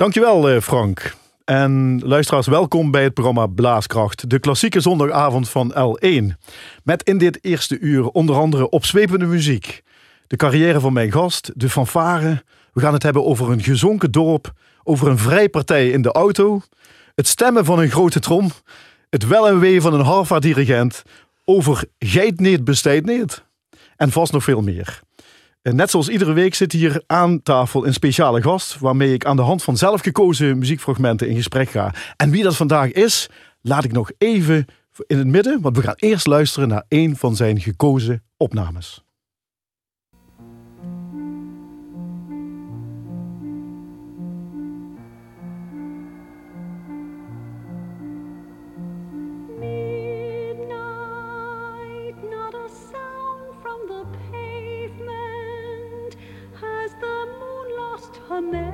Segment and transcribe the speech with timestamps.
[0.00, 1.14] Dankjewel eh, Frank.
[1.44, 6.24] En luisteraars, welkom bij het programma Blaaskracht, de klassieke zondagavond van L1.
[6.84, 9.82] Met in dit eerste uur onder andere opzwepende muziek,
[10.26, 12.42] de carrière van mijn gast, de fanfare.
[12.72, 14.52] We gaan het hebben over een gezonken dorp,
[14.82, 16.60] over een vrijpartij in de auto,
[17.14, 18.50] het stemmen van een grote trom,
[19.10, 21.02] het wel en wee van een Harvard-dirigent,
[21.44, 23.44] over geitneet bestijdneet
[23.96, 25.00] en vast nog veel meer.
[25.62, 29.42] Net zoals iedere week zit hier aan tafel een speciale gast, waarmee ik aan de
[29.42, 31.94] hand van zelfgekozen muziekfragmenten in gesprek ga.
[32.16, 33.28] En wie dat vandaag is,
[33.60, 34.66] laat ik nog even
[35.06, 39.04] in het midden, want we gaan eerst luisteren naar een van zijn gekozen opnames.
[58.40, 58.69] Amen.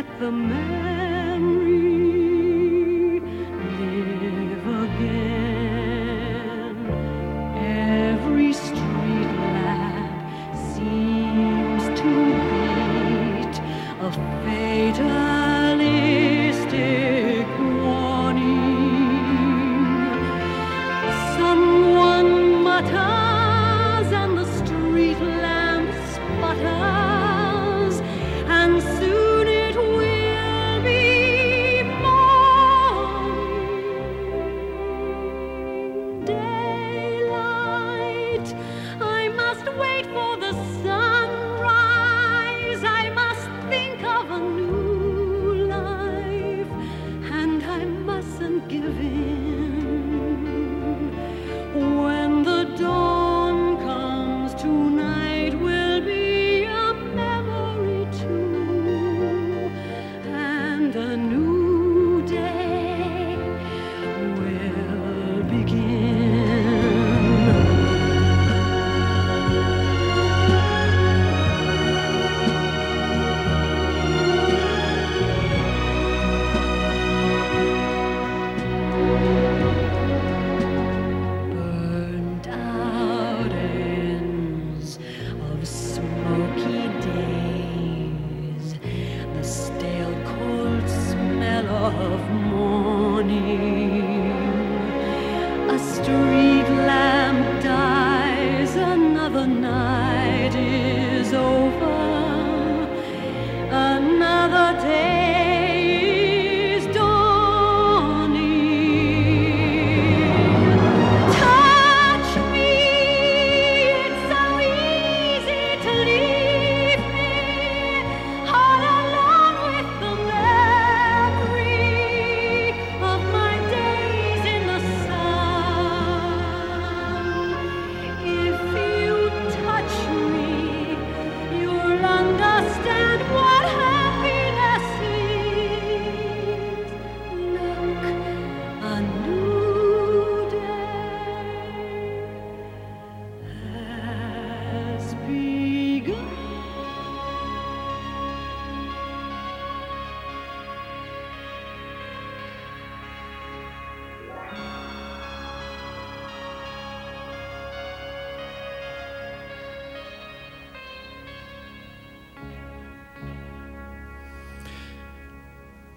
[0.00, 0.99] Let the memory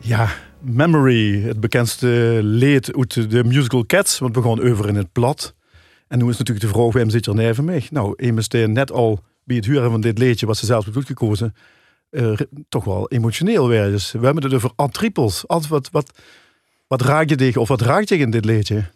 [0.06, 0.30] Ja,
[0.60, 5.54] Memory, het bekendste leed uit de musical Cats, want we gaan over in het plat.
[6.08, 7.88] En nu is natuurlijk de vraag, waarom zit er neven mee?
[7.90, 11.56] Nou, meteen net al bij het huren van dit leedje, wat ze zelf heeft uitgekozen,
[12.10, 12.40] eh,
[12.70, 13.90] toch wel emotioneel weer.
[13.90, 15.44] Dus we hebben het over antripels.
[15.48, 16.12] Wat, wat,
[16.88, 18.90] wat, raak je tegen, of wat raakt je in dit leedje?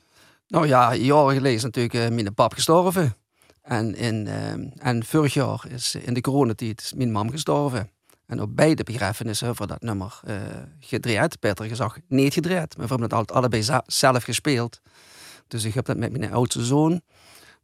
[0.48, 3.16] Nou ja, jaren geleden is natuurlijk eh, mijn pap gestorven.
[3.62, 7.90] En, in, ehm, en vorig jaar is in de coronatijd mijn mam gestorven.
[8.28, 10.36] En op beide begrafenissen voor dat nummer eh
[10.80, 11.40] gedraaid.
[11.40, 12.78] Beter gezegd, niet gedraaid.
[12.78, 14.82] Maar we hebben het altijd allebei zelf gespeeld.
[15.48, 17.02] Dus ik heb dat met mijn oudste zoon.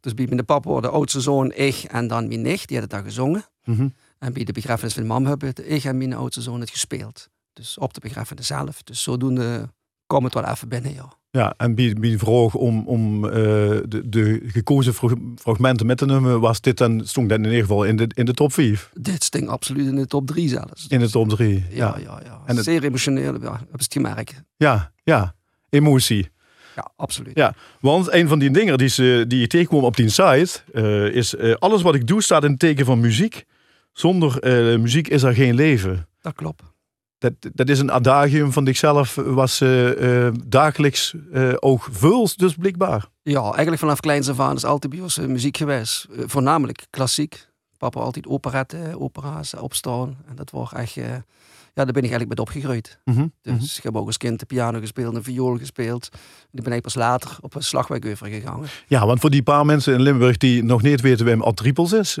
[0.00, 3.06] Dus bij mijn papa, de oudste zoon, ik en dan mijn nicht, die hadden dat
[3.06, 3.44] gezongen.
[3.64, 3.88] Mhm.
[4.18, 7.28] En bij de begrafenis van mijn mam hebben ik en mijn oudste zoon het gespeeld.
[7.52, 8.82] Dus op de begrafenis zelf.
[8.82, 9.68] Dus zodoende
[10.06, 11.12] kwam het wel even binnen, ja.
[11.34, 13.32] Ja, en bij, bij de vraag om, om eh,
[13.88, 17.60] de, de gekozen frag- fragmenten met te nemen, was dit dan, stond dat in ieder
[17.60, 18.90] geval in de, in de top 5.
[18.94, 20.86] Dit sting absoluut in de top 3 zelfs.
[20.88, 21.64] In de top 3.
[21.70, 22.40] Ja, ja, ja.
[22.46, 23.52] En het- Zeer emotioneel, ja.
[23.52, 24.42] Heb je het gemerkt?
[24.56, 25.34] ja, ja.
[25.70, 26.28] Emotie.
[26.76, 27.36] Ja, absoluut.
[27.36, 31.04] Ja, want een van die dingen die, ze, die je tegenkwam op die site, eh,
[31.14, 33.44] is eh, alles wat ik doe staat in het teken van muziek.
[33.92, 34.38] Zonder
[34.80, 36.06] muziek is er geen leven.
[36.20, 36.62] Dat klopt.
[37.24, 42.54] Dat, dat is een adagium van zichzelf, was eh, eh, dagelijks eh ook vuls, dus
[42.54, 43.08] blijkbaar.
[43.22, 46.06] Ja, eigenlijk vanaf kleins af aan is altijd bij ons muziek geweest.
[46.10, 47.48] Voornamelijk klassiek.
[47.78, 50.16] Papa altijd operetten, opera's opstaan.
[50.28, 50.94] En dat was echt...
[50.94, 51.24] ja,
[51.74, 52.98] daar ben ik eigenlijk met opgegroeid.
[53.04, 53.62] Mhm, Dus mhm.
[53.62, 56.08] ik heb ook als kind de piano gespeeld, een viool gespeeld.
[56.12, 58.64] En ik ben ik pas later op een slagwerk gegaan.
[58.86, 61.92] Ja, want voor die paar mensen in Limburg die nog niet weten wie Ad Tripels
[61.92, 62.18] is.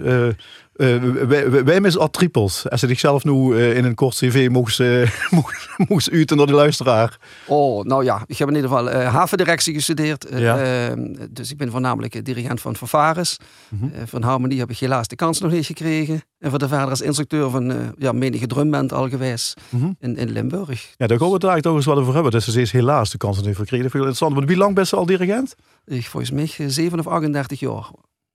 [0.76, 2.70] Eh, wij, wij, is Ad Tripels.
[2.70, 4.80] Als ze zichzelf nu eh, in een kort cv moest,
[6.12, 7.18] uiten naar de luisteraar.
[7.46, 10.26] Oh, nou ja, ik heb in ieder geval eh, havendirectie gestudeerd.
[10.30, 10.58] Ja.
[10.58, 10.96] eh,
[11.30, 12.74] dus ik ben voornamelijk dirigent van.
[12.80, 13.84] Mhm.
[13.84, 16.22] Eh, van harmonie heb ik helaas de kans nog niet gekregen.
[16.38, 19.90] En voor de verder als instructeur van ja, menige drumband al geweest Mhm.
[20.00, 20.94] in, in Limburg.
[20.96, 22.32] Ja, daar gaan we het eigenlijk ook eens wat over hebben.
[22.32, 23.82] Dat ze steeds helaas de kans heeft gekregen.
[23.82, 24.34] Dat vind ik interessant.
[24.34, 25.54] Want wie lang best al dirigent?
[25.86, 27.90] Ik volgens mij eh, 7 of 38 jaar.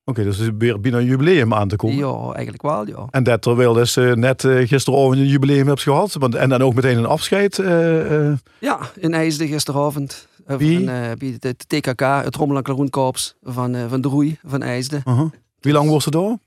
[0.10, 1.98] Oké, dus het is weer bijna een jubileum aan te komen.
[1.98, 3.08] Ja, eigenlijk wel, ja.
[3.10, 6.14] En dat terwijl dus eh, net eh, gisteravond een jubileum hebt gehad.
[6.14, 7.60] Want, en dan ook meteen een afscheid.
[7.60, 10.28] eh, Ja, in IJsden gisteravond.
[10.46, 10.86] Wie?
[10.86, 10.94] Van,
[11.40, 15.02] het TKK, het Rommel en Klaroenkorps van, van de Roei van IJsden.
[15.06, 15.30] uh-huh.
[15.60, 16.38] Wie lang was het door?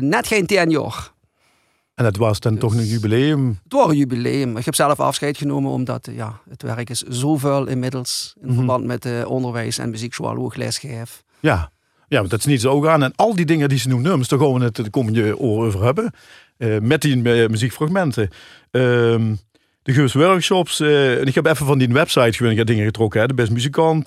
[0.00, 1.12] Net geen 10 jaar.
[1.94, 3.48] En dat was dan Dus- toch een jubileum.
[3.64, 4.56] Het was een jubileum.
[4.56, 8.34] Ik heb zelf afscheid genomen omdat ja, het werk is zo vuil inmiddels.
[8.40, 8.56] In Mhm.
[8.56, 11.22] verband met onderwijs en muziekschool ook lesgeef.
[11.40, 11.70] Ja.
[12.08, 13.02] Ja, want dat is niet zo ook aan.
[13.02, 15.84] En al die dingen die ze noemen, daar gaan we het de komende oren over
[15.84, 16.12] hebben.
[16.56, 18.28] Eh, met die eh, muziekfragmenten.
[18.70, 19.34] Ehm,
[19.82, 20.80] de Geus Workshops.
[20.80, 23.20] eh, en ik heb even van die website gewoon dingen getrokken.
[23.20, 23.26] Hè.
[23.26, 24.06] De best muzikant.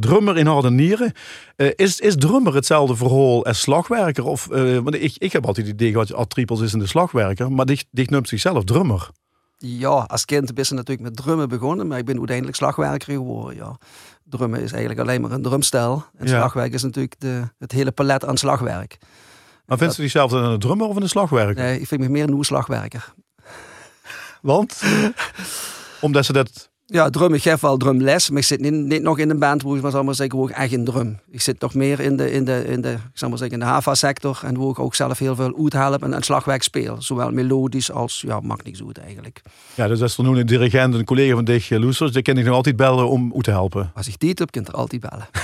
[0.00, 1.12] drummer in harde nieren.
[1.56, 4.24] Is, is drummer hetzelfde verhaal als slagwerker?
[4.24, 4.46] Of,
[4.82, 7.52] want ik, ik heb altijd het idee wat Ad Tripels is in de slagwerker.
[7.52, 9.10] Maar dicht, dicht noemt zichzelf drummer.
[9.58, 13.56] Ja, als kind ben ik natuurlijk met drummen begonnen, maar ik ben uiteindelijk slagwerker geworden.
[13.56, 13.78] Ja.
[14.36, 16.04] Drummen is eigenlijk alleen maar een drumstijl.
[16.18, 16.36] En Ja.
[16.38, 18.98] slagwerk is natuurlijk de, het hele palet aan slagwerk.
[19.66, 21.62] Maar vindt ze zichzelf dan een drummer of een slagwerker?
[21.64, 23.14] Nee, ik vind me meer een slagwerker.
[24.42, 24.82] Want?
[26.00, 26.70] Omdat ze dat...
[26.86, 29.62] Ja, drum, ik geef wel drumles, maar ik zit niet, niet nog in een band
[29.62, 31.18] waar ik maar, zal maar zeggen, ik echt in drum.
[31.30, 33.64] Ik zit nog meer in de, in de, in de, ik zal maar zeggen, in
[33.64, 37.02] de HAVA-sector en waar ik ook zelf heel veel uithelp en, en slagwerk speel.
[37.02, 39.42] Zowel melodisch als, ja, mag niks uit eigenlijk.
[39.74, 42.36] Ja, dus als er nu een dirigent, een collega van dich, eh, Loesers, die kan
[42.36, 43.90] ik nog altijd bellen om u te helpen.
[43.94, 45.28] Als ik tijd heb, kunt er altijd bellen.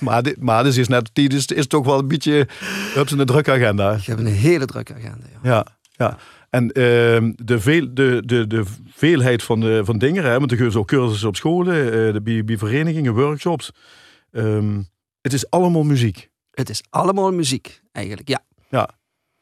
[0.00, 2.48] Maar, dit, maar dit is net, die is, is toch wel een beetje,
[2.94, 3.92] heb ze een drukke agenda.
[3.92, 5.50] Ik heb een hele drukke agenda, ja.
[5.50, 5.66] Ja,
[5.96, 6.18] ja.
[6.54, 10.56] En ehm, de, veel, de, de, de veelheid van, de, van dingen, hè, want er
[10.56, 13.70] gebeuren ook cursussen op scholen, eh, de, bij, bij verenigingen, workshops.
[14.30, 14.82] Ehm,
[15.20, 16.30] het is allemaal muziek.
[16.50, 18.42] Het is allemaal muziek, eigenlijk, ja.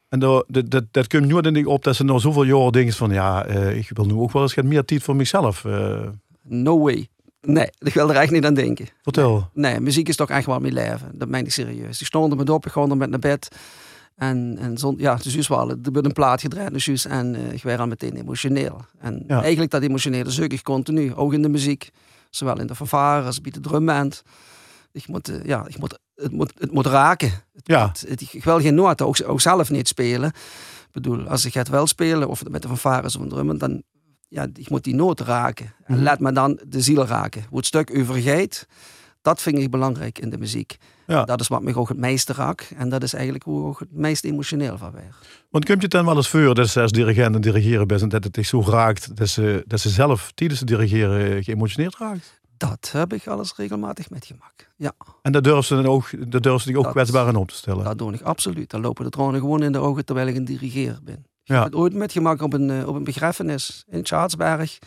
[0.09, 2.93] En dat, dat, dat, komt nu denk ik op dat ze na zoveel jaren denken
[2.93, 5.65] van, ja, eh, ik wil nu ook wel eens wat meer tijd voor mezelf.
[5.65, 6.07] eh,
[6.41, 7.07] No way.
[7.41, 8.87] Nee, ik wil er echt niet aan denken.
[9.01, 9.49] vertel.
[9.53, 11.11] Nee, muziek is toch echt wel mijn leven.
[11.13, 12.01] Dat meen ik serieus.
[12.01, 13.55] Ik stond er met op, ik ging er met naar bed.
[14.15, 15.69] En, en zo, ja, dus juist wel.
[15.69, 18.85] Er werd een plaat gedraaid, dus juist, en eh, ik werd al meteen emotioneel.
[18.99, 19.41] En Ja.
[19.41, 21.89] eigenlijk dat emotionele zoek ik continu, ook in de muziek.
[22.29, 24.23] Zowel in de fanfare als bij de drumband.
[24.91, 27.31] Ik moet, eh, ja, ik moet, het, moet, het moet raken.
[27.53, 30.27] Ja, Het- het- ik wil geen noten, ook, ook zelf niet spelen.
[30.29, 33.83] Ik bedoel, als ik het wel spelen, of met de fanfares of een drummen, dan
[34.27, 35.73] ja, ik moet die noot raken.
[35.85, 36.03] En Mhm.
[36.03, 37.45] laat me dan de ziel raken.
[37.49, 38.67] Hoe het stuk u vergeet,
[39.21, 40.77] dat vind ik belangrijk in de muziek.
[41.07, 41.23] Ja.
[41.23, 42.71] Dat is wat me ook het meeste raakt.
[42.77, 45.15] En dat is eigenlijk hoe ik ook het meest emotioneel van werd.
[45.49, 48.01] want komt je het dan wel eens voor dat ze als dirigent en dirigeren best
[48.03, 51.43] en dat het zich zo raakt dat ze, dat ze zelf tijdens het dirigeren eh,
[51.43, 52.41] geëmotioneerd raakt?
[52.57, 54.69] Dat heb ik alles regelmatig metgemaakt.
[54.77, 54.91] Ja,
[55.21, 57.47] En daar durven ze dan ook, daar durven ze zich ook Dat- kwetsbaar in op
[57.49, 57.83] te stellen.
[57.83, 58.69] dat doe ik absoluut.
[58.69, 61.13] Dan lopen de tranen gewoon in de ogen terwijl ik een dirigeer ben.
[61.43, 61.55] Ik Ja.
[61.55, 64.79] heb het ooit metgemaakt op een, eh, op een begrafenis in Schaatsberg.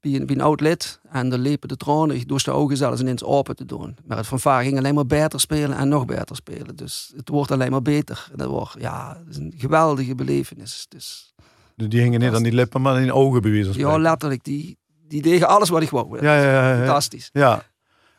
[0.00, 1.00] Bij een, bij een oud lid.
[1.10, 3.96] En dan liepen de tranen door de ogen zelfs ineens open te doen.
[4.06, 6.76] Maar het fanfare ging alleen maar beter spelen en nog beter spelen.
[6.76, 8.28] Dus het wordt alleen maar beter.
[8.32, 10.86] En dat wordt, ja, het is een geweldige belevenis.
[10.88, 11.34] Dus
[11.76, 15.22] Die hingen niet aan die lippen, maar in de ogen van ja, letterlijk, die, die
[15.22, 16.22] deden alles wat ik wou.
[16.22, 16.76] Ja, ja, ja, ja.
[16.76, 17.30] Fantastisch.
[17.32, 17.62] Ja.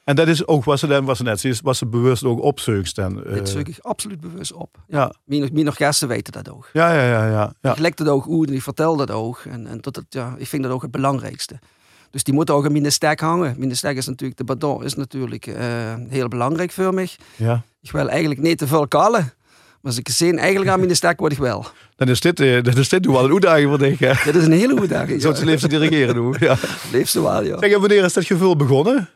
[0.08, 2.42] En dat is ook wat ze, dan, wat ze net zei, was ze bewust ook
[2.42, 2.98] opzeugst.
[2.98, 4.78] En, eh, Dit zoek ik absoluut bewust op.
[4.88, 6.70] ja, Mijn, mijn orkesten weten dat ook.
[6.74, 7.72] ja, ja, ja, ja, ja.
[7.72, 9.44] Ik leg dat ook uit en ik vertel dat ook.
[9.50, 11.60] En, en tot het, ja, ik vind dat ook het belangrijkste.
[12.12, 13.56] Dus die moet ook in mijn stek hangen.
[13.58, 15.66] Mijn stek is natuurlijk, de badon is natuurlijk eh,
[16.10, 17.10] heel belangrijk voor mij.
[17.36, 17.62] ja.
[17.82, 19.34] Ik wil eigenlijk niet te veel kallen.
[19.82, 21.66] Maar als ik eigenlijk aan mijn stek word ik wel.
[21.96, 24.00] Dan is dit, eh, dan is dit wel een uitdaging voor dich.
[24.00, 24.14] hè?
[24.32, 25.22] Dit is een hele uitdaging.
[25.22, 26.36] Zo te leven dirigeren doen.
[26.40, 26.58] Ja.
[27.14, 27.58] Wel, ja.
[27.60, 29.10] Zeg, en wanneer is dat gevul begonnen?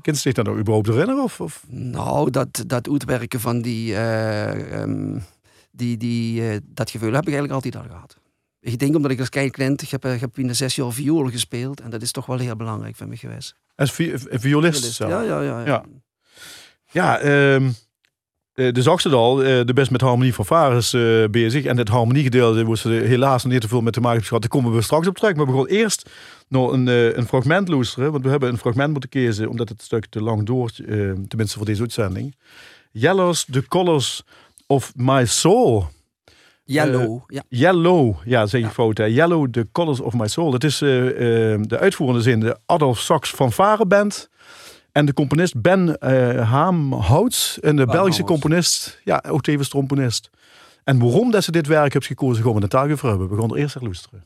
[0.00, 1.22] Kunt je zich daar nog überhaupt herinneren?
[1.22, 1.64] Of, of?
[1.68, 5.18] Nou, dat, dat uitwerken van die, eh, ehm,
[5.70, 8.16] die, die, eh, dat gevoel heb ik eigenlijk altijd al gehad.
[8.60, 10.74] Ik denk omdat ik als klein kind, ik heb, eh, ik heb in de zes
[10.74, 11.80] jaar viool gespeeld.
[11.80, 13.54] En dat is toch wel heel belangrijk voor mij geweest.
[13.74, 15.10] Als vi violist zelf?
[15.10, 15.60] Ja, ja, ja.
[15.60, 15.66] ja.
[15.66, 15.84] Ja.
[16.90, 17.70] Ja, ehm eh,
[18.54, 21.64] de zag ze het al, de best met harmonie van Vares eh, bezig.
[21.64, 24.40] En het harmoniegedeelte waar ze helaas niet te veel met te maken gehad.
[24.40, 25.34] Daar komen we straks op terug.
[25.36, 26.10] Maar we gaan eerst
[26.48, 28.12] nog een, eh, een fragment luisteren.
[28.12, 30.86] Want we hebben een fragment moeten kiezen, omdat het stuk te lang door, eh,
[31.28, 32.36] tenminste voor deze uitzending.
[32.90, 34.22] Yellows, the colors
[34.66, 35.88] of my soul.
[36.64, 37.42] Yellow, ja.
[37.48, 38.98] Yellow, ja, zeg je fout.
[38.98, 39.04] Hè?
[39.04, 40.50] Yellow, the colors of my soul.
[40.50, 44.30] Dat is de uitvoerende zin, de Adolf Sax fanfare band.
[44.94, 47.60] En de componist Ben eh Haamhouts.
[47.60, 50.30] En de Belgische componist, ja, ook tevens tromponist.
[50.84, 53.28] En waarom dat ze dit werk hebben gekozen, gaan we het daar over hebben.
[53.28, 54.24] We gaan er eerst naar luisteren.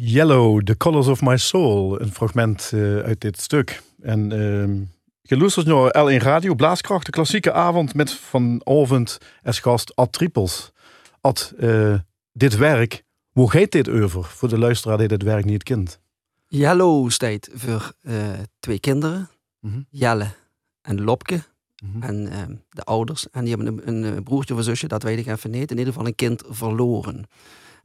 [0.00, 2.00] Yellow, The Colors of My Soul.
[2.00, 3.82] Een fragment eh, uit dit stuk.
[4.00, 4.80] En ehm
[5.28, 10.72] je luistert naar L1 Radio, Blaaskracht, de klassieke avond met vanavond als gast Ad Trippels.
[11.20, 11.94] Ad, eh,
[12.32, 16.00] dit werk, hoe gaat dit over voor de luisteraar die dit werk niet kent?
[16.46, 18.14] Yellow staat voor eh,
[18.60, 19.28] twee kinderen.
[19.60, 19.80] Mhm.
[19.90, 20.30] Jelle
[20.82, 21.42] en Lopke.
[21.82, 22.02] Mhm.
[22.02, 23.30] En ehm, de ouders.
[23.30, 25.70] En die hebben een, een eh, broertje of een zusje, dat weet ik even niet.
[25.70, 27.24] In ieder geval een kind verloren.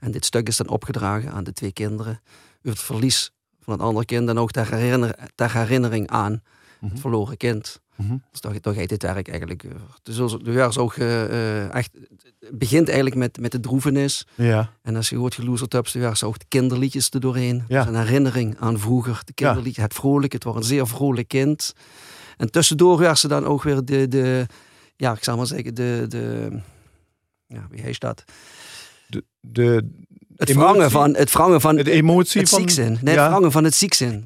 [0.04, 2.22] En dit stuk is dan opgedragen aan de twee kinderen.
[2.62, 4.30] Het verlies van het andere kind.
[4.30, 6.42] En ook ter, herinner, ter herinnering aan
[6.80, 6.92] Mhm.
[6.92, 7.80] het verloren kind.
[7.96, 8.18] Mhm.
[8.32, 10.00] Dus daar, daar gaat dit werk eigenlijk over.
[10.04, 11.24] Dus de werk ook eh,
[11.63, 11.89] eh, echt...
[12.39, 14.28] Het begint eigenlijk met, met de droevenis.
[14.36, 17.63] Ja, En als je hoort geloezerd hebt, ze ook de kinderliedjes er doorheen.
[17.68, 17.84] Ja.
[17.84, 19.22] Dus een herinnering aan vroeger.
[19.26, 20.34] De kinderliedjes, het vrolijk.
[20.34, 21.74] Het was een zeer vrolijk kind.
[22.38, 24.46] En tussendoor werd ze dan ook weer de, de
[24.96, 26.50] ja, ik zal maar zeggen, de, de
[27.48, 28.24] ja, wie heet dat?
[29.13, 29.84] De, de,
[30.38, 32.60] Het wrangen van het, van de emotie het van...
[32.60, 32.97] ziekzin.
[33.02, 33.21] Nee, Ja.
[33.21, 33.80] het wrangen van het.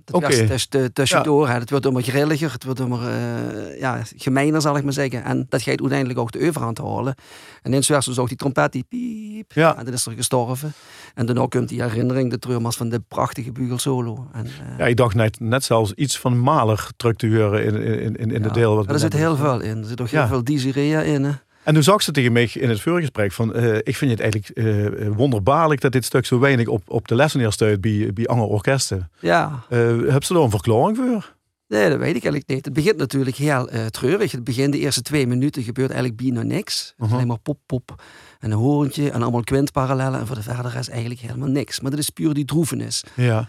[0.05, 0.27] Dat Oké.
[0.27, 1.49] werd tuss- de- tussendoor.
[1.49, 2.51] Het wordt allemaal grilliger.
[2.51, 5.23] Het wordt allemaal eh, ja, gemeiner, zal ik maar zeggen.
[5.23, 7.15] En dat gaat uiteindelijk ook de overhand halen.
[7.61, 9.51] En eens werd dus ook die trompet die piep.
[9.53, 9.77] Ja.
[9.77, 10.73] En dan is er gestorven.
[11.13, 14.27] En dan komt die herinnering, de treurmars van de prachtige bugelsolo.
[14.33, 17.75] En, eh, Ja, ik dacht net, net zelfs iets van Mahler terug te horen in,
[17.75, 18.75] in, in, in de deel.
[18.75, 19.77] Wat er zit heel veel in.
[19.77, 21.23] Er zit ook heel veel Desirea in.
[21.23, 21.31] Hè.
[21.67, 24.49] En toen zag ze tegen mij in het voorgesprek van, eh, ik vind het eigenlijk
[24.49, 28.47] eh, wonderbaarlijk dat dit stuk zo weinig op, op de lessen neerstuit bij, bij andere
[28.47, 29.11] orkesten.
[29.19, 31.35] Ja, Eh heb ze daar een verklaring voor?
[31.67, 32.65] nee, dat weet ik eigenlijk niet.
[32.65, 34.31] Het begint natuurlijk heel eh, treurig.
[34.31, 36.73] Het begin, de eerste twee minuten, gebeurt eigenlijk bijna niks.
[36.73, 37.13] Is Mhm.
[37.13, 38.03] Alleen maar pop, pop
[38.39, 40.19] en een hoorntje en allemaal kwintparallellen.
[40.19, 41.79] En voor de verder is eigenlijk helemaal niks.
[41.79, 43.03] Maar dat is puur die droevenis.
[43.13, 43.47] Ja.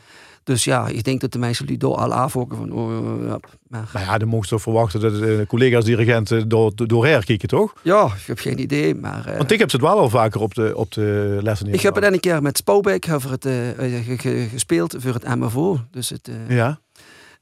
[0.48, 2.72] Dus ja, ik denk dat de mensen die door al afhokken van...
[2.72, 2.90] Oh,
[3.26, 7.06] ja, maar, Nou ja, dan mocht je toch verwachten dat de collega's dirigenten door, door
[7.06, 7.72] herkijken, toch?
[7.82, 9.26] ja, ik heb geen idee, maar...
[9.26, 11.72] eh, Want ik heb ze het wel al vaker op de, op de lessen ik
[11.80, 12.12] heb het neergelegd.
[12.14, 15.80] een keer met Spouwbeek over het, eh, eh, ge- ge- gespeeld voor het MFO.
[15.90, 16.80] Dus het, eh, Ja,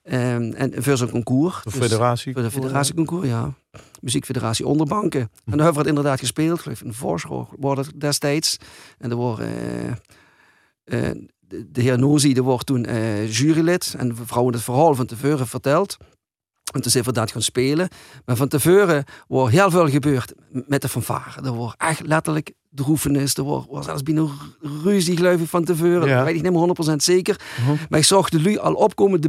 [0.03, 1.55] ehm, en voor zo'n concours.
[1.63, 2.33] de Dus- federatie.
[2.33, 3.53] Voor de federatieconcours, ja.
[4.01, 5.21] Muziekfederatie Onderbanken.
[5.21, 6.61] En daar hebben we het inderdaad gespeeld.
[6.61, 8.57] Geloof ik, in Voorschot wordt het destijds.
[8.99, 9.41] En er wordt...
[9.41, 9.89] eh,
[10.85, 11.17] eh,
[11.49, 13.95] de, de heer Nozi die wordt toen eh, jurylid.
[13.99, 15.97] En de vrouwen het verhaal van tevoren verteld.
[16.73, 17.89] En toen zijn we dat gaan spelen.
[18.25, 21.43] Maar van tevoren wordt heel veel gebeurd met de fanfare.
[21.43, 23.35] Er wordt echt letterlijk droefenis.
[23.35, 24.27] Er wordt, wordt zelfs bijna
[24.61, 26.09] ruzie geloof ik van tevoren.
[26.09, 26.17] Ja.
[26.17, 27.41] Dat weet ik niet meer 100% zeker.
[27.61, 27.77] Mhm.
[27.89, 29.21] Maar ik zag de lui al opkomen.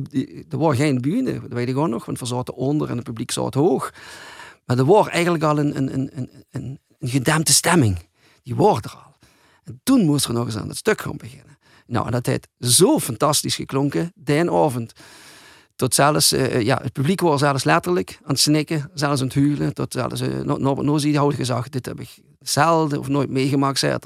[0.50, 2.06] Er was geen bühne, dat weet ik ook nog.
[2.06, 3.94] Want we zaten onder en het publiek zat hoog.
[4.66, 6.10] Maar er was eigenlijk al een, een, een,
[6.50, 7.98] een, een, gedempte stemming.
[8.44, 9.16] Die was er al.
[9.64, 11.58] En toen moest er nog eens aan het stuk gaan beginnen.
[11.88, 14.94] Nou, dat heeft zo fantastisch geklonken, die avond.
[15.76, 19.36] Tot zelfs, eh, ja, het publiek was zelfs letterlijk aan het snikken, zelfs aan het
[19.36, 19.74] huilen.
[19.74, 23.98] Tot zelfs uh, Norbert Nozi gezegd, dit heb ik zelden of nooit meegemaakt, zei.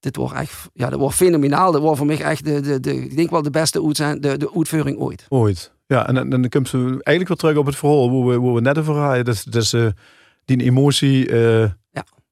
[0.00, 1.72] Dit wordt echt, ja, dat wordt fenomenaal.
[1.72, 4.36] Dat wordt voor mij echt de, de, de, ik denk wel de beste uitzend, de,
[4.36, 5.26] de uitvoering ooit.
[5.28, 5.72] Ooit.
[5.86, 8.78] Ja, en, dan- komt ze eigenlijk weer terug op het verhaal waar we, we net
[8.78, 9.36] over hadden.
[9.50, 9.86] Dus eh,
[10.44, 11.70] die emotie, eh.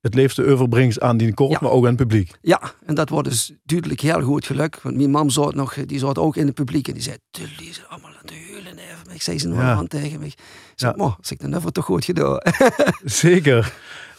[0.00, 1.58] Het leefde overbrengt aan die koor, Ja.
[1.60, 2.30] maar ook aan het publiek.
[2.42, 4.80] Ja, en dat wordt dus duidelijk heel goed geluk.
[4.82, 7.74] Want mijn mam zat nog, die zat ook in het publiek en die zei, jullie
[7.74, 8.78] zijn allemaal aan het huilen.
[8.78, 9.72] even." Ik zei ze nog Ja.
[9.74, 10.26] aan tegen me.
[10.26, 10.34] Ik
[10.74, 11.04] zei, Ja.
[11.04, 12.40] "Mo, als ik dan even toch goed gedaan.
[13.04, 13.72] Zeker.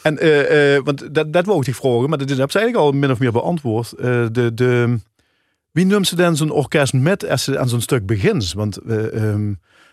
[0.04, 2.92] En, eh, eh, want dat, dat wou ik vragen, maar dat heb ze eigenlijk al
[3.00, 3.92] min of meer beantwoord.
[3.94, 5.00] Eh, de, de,
[5.72, 8.54] wie noemt ze dan zo'n orkest met als ze aan zo'n stuk begint?
[8.54, 9.34] Want eh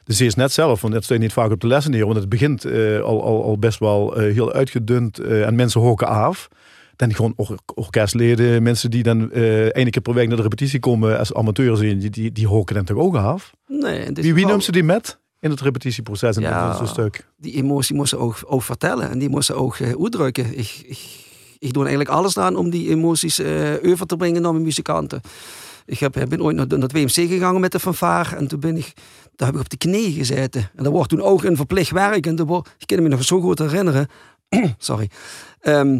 [0.06, 2.28] ze is net zelf, want dat staat niet vaak op de lessen neer, want het
[2.28, 6.48] begint eh, al, al, al best wel eh, heel uitgedund eh, en mensen hoken af.
[6.96, 11.18] Dan gewoon or- orkestleden, mensen die dan één keer per week naar de repetitie komen
[11.18, 13.52] als amateur zien, die, die, die hoken dan toch ook af?
[13.66, 16.84] Nee, Wie, wie noemt ze die met in het repetitieproces in Ja.
[16.86, 17.26] stuk?
[17.36, 20.58] die emotie moest ze ook, ook vertellen en die moest ze ook uitdrukken.
[20.58, 20.98] Ik, ik,
[21.58, 23.40] ik doe eigenlijk alles aan om die emoties
[23.84, 25.20] over te brengen naar mijn muzikanten.
[25.86, 28.76] Ik heb, ben ooit naar, naar het WMC gegaan met de fanfare en toen ben
[28.76, 28.92] ik,
[29.36, 30.70] daar heb ik op de knieën gezeten.
[30.74, 33.24] En dat wordt toen ook een verplicht werk en dat wordt, ik kan me nog
[33.24, 34.08] zo goed herinneren.
[34.78, 35.10] Sorry.
[35.60, 35.98] Ehm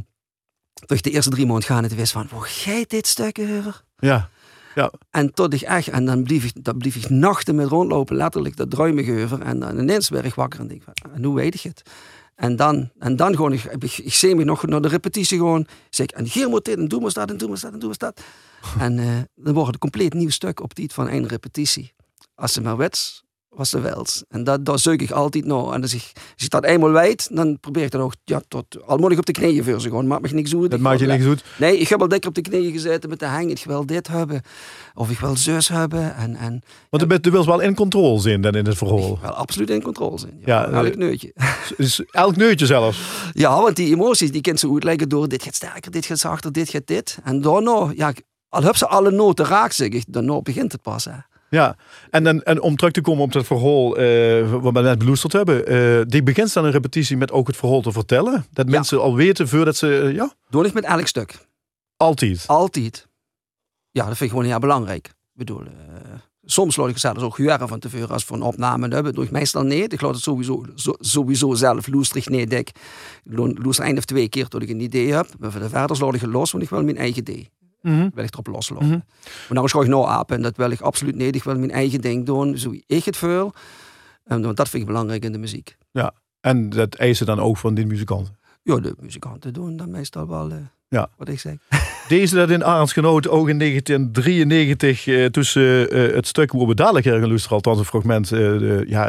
[0.81, 3.39] dat ik de eerste drie maanden gaan en toen wist van, waar gaat dit stuk
[3.39, 3.85] over?
[3.99, 4.29] Ja,
[5.11, 8.57] En tot ik echt, en dan blief ik, dan blief ik nachten met rondlopen, letterlijk
[8.57, 9.41] dat druimengeuver.
[9.43, 11.83] En dan ineens werd ik wakker en denk van, en hoe weet ik het?
[12.35, 15.67] En dan, en dan gewoon, ik, ik, ik zie me nog naar de repetitie gewoon.
[15.91, 17.79] Zeg ik, en hier moet dit, en doe maar dat, en doe maar dat, en
[17.79, 18.23] doe maar dat.
[18.79, 21.93] en eh, dan wordt het een compleet nieuw stuk op die van één repetitie.
[22.35, 23.25] Als ze maar wets,
[23.57, 24.25] was ze wels.
[24.29, 25.73] En dat, daar zoek ik altijd naar.
[25.73, 28.83] En als ik, als ik dat eenmaal weet, dan probeer ik dan ook, ja, tot,
[28.87, 30.71] al moet ik op de knieën voor ze gewoon, maakt me niks uit.
[30.71, 31.45] dat maakt je niks goed.
[31.59, 33.51] Nee, ik heb al dikker op de knieën gezeten met de hang.
[33.51, 34.43] Ik wil dit hebben.
[34.95, 36.15] Of ik wil zus hebben.
[36.17, 39.13] En, en Want je bent- wel in controle zijn dan in het verhaal.
[39.13, 40.39] ik wil absoluut in controle zijn.
[40.45, 41.35] Ja, Ja, elk eh, neutje.
[41.77, 42.99] Dus elk neutje zelfs.
[43.33, 46.53] Ja, want die emoties die kind ze uitleggen door dit gaat sterker, dit gaat zachter,
[46.53, 47.19] dit gaat dit.
[47.25, 48.13] En daarna, ja,
[48.49, 51.05] al heb ze alle noten raakt, zeg ik, dan nou begint het pas.
[51.05, 51.13] Hè.
[51.51, 51.77] Ja,
[52.11, 55.67] en, om terug te komen op dat verhaal eh, wat we net beloesterd hebben.
[55.67, 58.47] eh, die begint dan een repetitie met ook het verhaal te vertellen.
[58.53, 58.73] Dat Ja.
[58.73, 61.47] mensen al weten voordat ze, eh, ja, Doe ik met elk stuk.
[61.97, 62.45] altijd.
[62.47, 63.07] Altijd.
[63.91, 65.63] Ja, dat vind ik gewoon heel erg Ik bedoel,
[66.45, 69.15] soms laat ik zelfs ook huren van tevoren als voor een opname hebben.
[69.15, 69.93] Doe ik meestal niet.
[69.93, 72.53] Ik laat het sowieso, zo- sowieso zelf loestrig niet.
[72.53, 72.71] Ik
[73.25, 75.27] lo- loester één of twee keer tot ik een idee heb.
[75.39, 77.51] Maar voor de verder laat ik los, want ik wil mijn eigen idee.
[77.83, 78.09] Mhm.
[78.15, 78.87] Wil ik erop loslaten.
[78.87, 78.99] Mhm.
[79.53, 81.35] Maar ga ik nou apen en dat wil ik absoluut niet.
[81.35, 83.53] Ik wil mijn eigen ding doen, zo ik het voel.
[84.25, 85.77] En want dat vind ik belangrijk in de muziek.
[86.41, 88.37] En dat eisen dan ook van die muzikanten.
[88.63, 90.57] Ja, de muzikanten doen dan meestal wel eh,
[90.89, 91.09] Ja.
[91.17, 91.55] wat ik zeg.
[92.09, 97.07] Deze dat in Arendsgenoot ook in 1993 eh, tussen eh, het stuk waar we dadelijk
[97.07, 99.09] gaan luisteren, althans een fragment, eh, de, ja,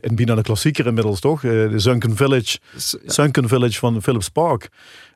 [0.00, 1.44] een bijna een klassieker inmiddels toch?
[1.44, 3.12] Eh, de Sunken Village, Dus, ja.
[3.12, 4.68] Sunken Village van Philips Park.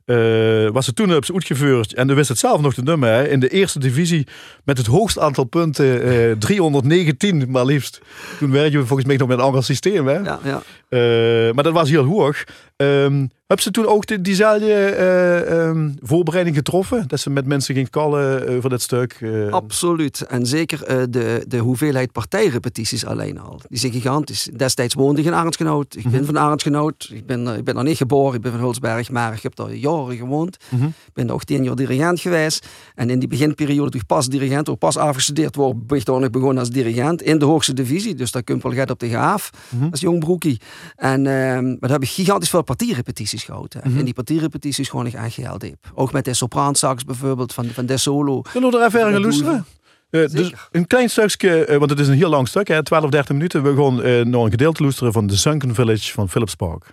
[0.09, 3.29] Eh, was ze toen op uitgevoerd en dan wist het zelf nog te nummer hè,
[3.29, 4.27] in de eerste divisie
[4.65, 8.01] met het hoogste aantal punten, eh 319 maar liefst.
[8.39, 10.07] Toen werkten we volgens mij nog met een ander systeem.
[10.07, 10.19] Hè?
[10.19, 10.63] Ja, ja.
[10.89, 12.45] Eh, maar dat was heel hoog.
[12.83, 17.05] Ehm heb ze toen ook de, diezelfde eh, ehm, voorbereiding getroffen?
[17.07, 19.17] Dat ze met mensen ging kallen eh, voor dat stuk?
[19.21, 19.49] eh?
[19.53, 20.21] Absoluut.
[20.21, 23.61] En zeker de, de hoeveelheid partijrepetities alleen al.
[23.69, 24.49] Die zijn gigantisch.
[24.57, 25.95] Destijds woonde ik in Arendsgenoot.
[25.97, 27.09] Ik ben van Arendsgenoot.
[27.13, 28.35] Ik ben, ik ben er niet geboren.
[28.35, 29.11] Ik ben van Hulsberg.
[29.11, 30.57] Maar ik heb daar jaren gewoond.
[30.69, 30.85] Mhm.
[30.85, 32.67] Ik ben ook tien jaar dirigent geweest.
[32.95, 36.21] En in die beginperiode toen ik pas dirigent, ook pas afgestudeerd word, ben ik daar
[36.21, 38.15] nog begonnen als dirigent in de hoogste divisie.
[38.15, 39.89] Dus daar wel get op de gaaf Mhm.
[39.91, 40.61] als jong broekie.
[40.97, 43.81] En ehm daar heb ik gigantisch veel partierepetities gehouden.
[43.85, 43.99] Mhm.
[43.99, 45.91] En die partierepetities gewoon echt heel diep.
[45.95, 48.43] Ook met de sopraansax bijvoorbeeld van, van De Solo.
[48.53, 49.67] Zullen we er even aan luisteren?
[50.11, 53.11] Eh, dus een klein stukje, eh, want het is een heel lang stuk, hè, 12,
[53.11, 53.63] 13 minuten.
[53.63, 56.85] We gaan eh nog een gedeelte luisteren van The Sunken Village van Philips Park.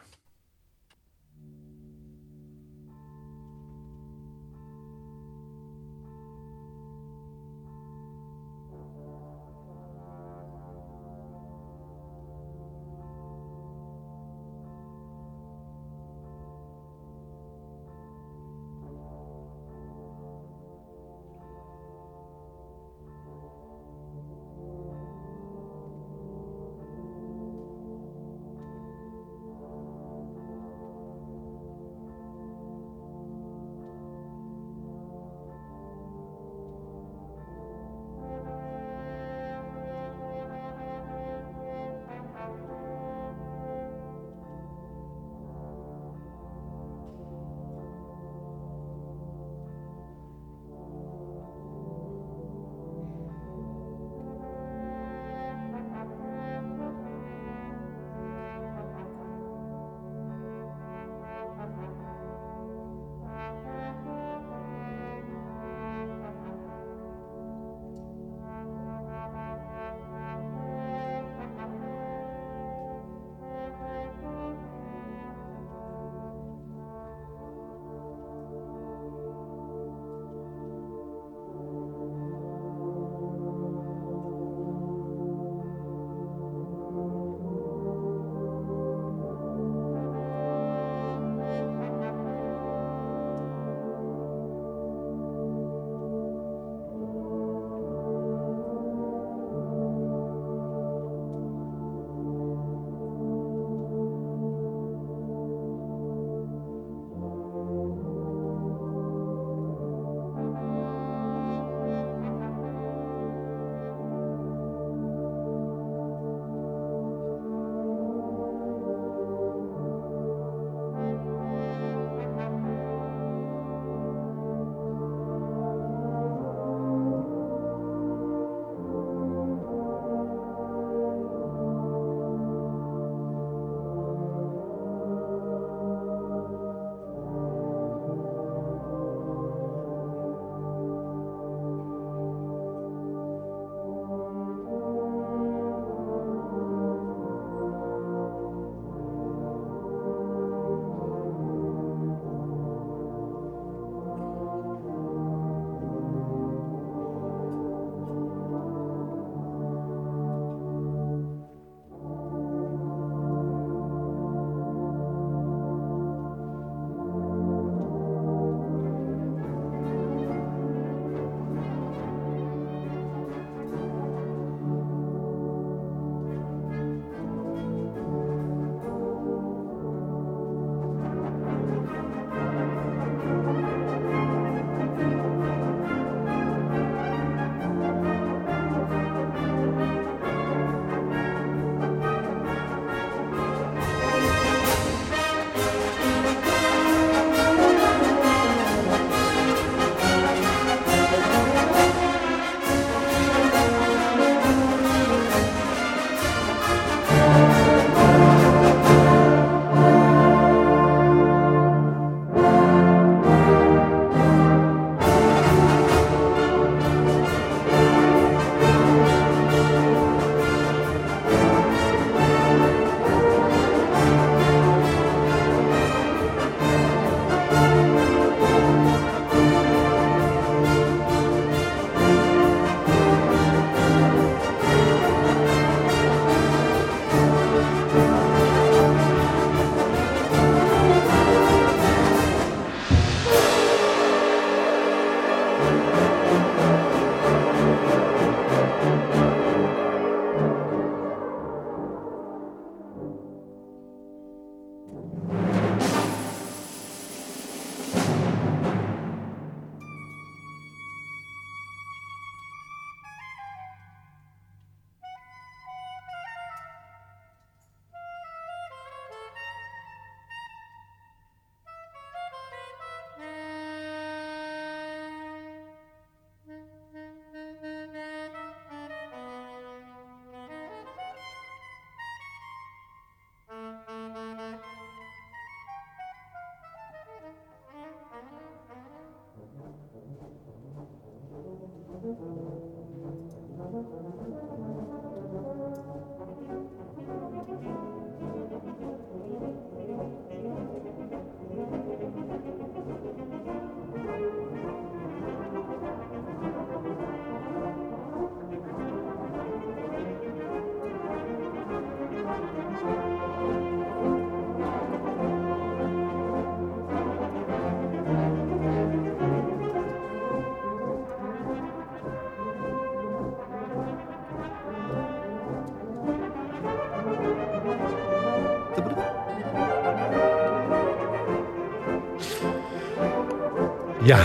[334.06, 334.20] Ja,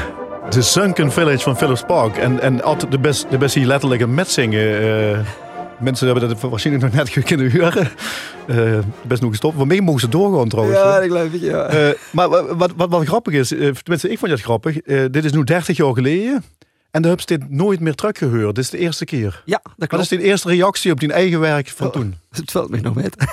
[0.51, 2.17] de Sunken Village van Philips Park.
[2.17, 4.81] En, en altijd de best, de best hier letterlijk een metzingen.
[5.13, 5.19] eh
[5.79, 7.89] mensen hebben dat waarschijnlijk nog net kunnen huren.
[8.47, 9.57] Eh best nog gestopt.
[9.57, 10.79] Waarmee mogen ze doorgaan trouwens.
[10.79, 11.63] Ja, ik geloof het, ja.
[11.65, 14.77] Eh, maar wa- wat, wat, wat grappig is, tenminste ik vond het grappig.
[15.11, 16.45] dit is nu 30 jaar geleden.
[16.91, 18.55] En de heb je dit nooit meer teruggehoord.
[18.55, 19.43] Dit is de eerste keer.
[19.45, 20.23] ja, dat Wat is klopt.
[20.23, 21.93] de eerste reactie op die eigen werk van Oh.
[21.93, 22.15] toen?
[22.31, 23.17] Het valt me nog met.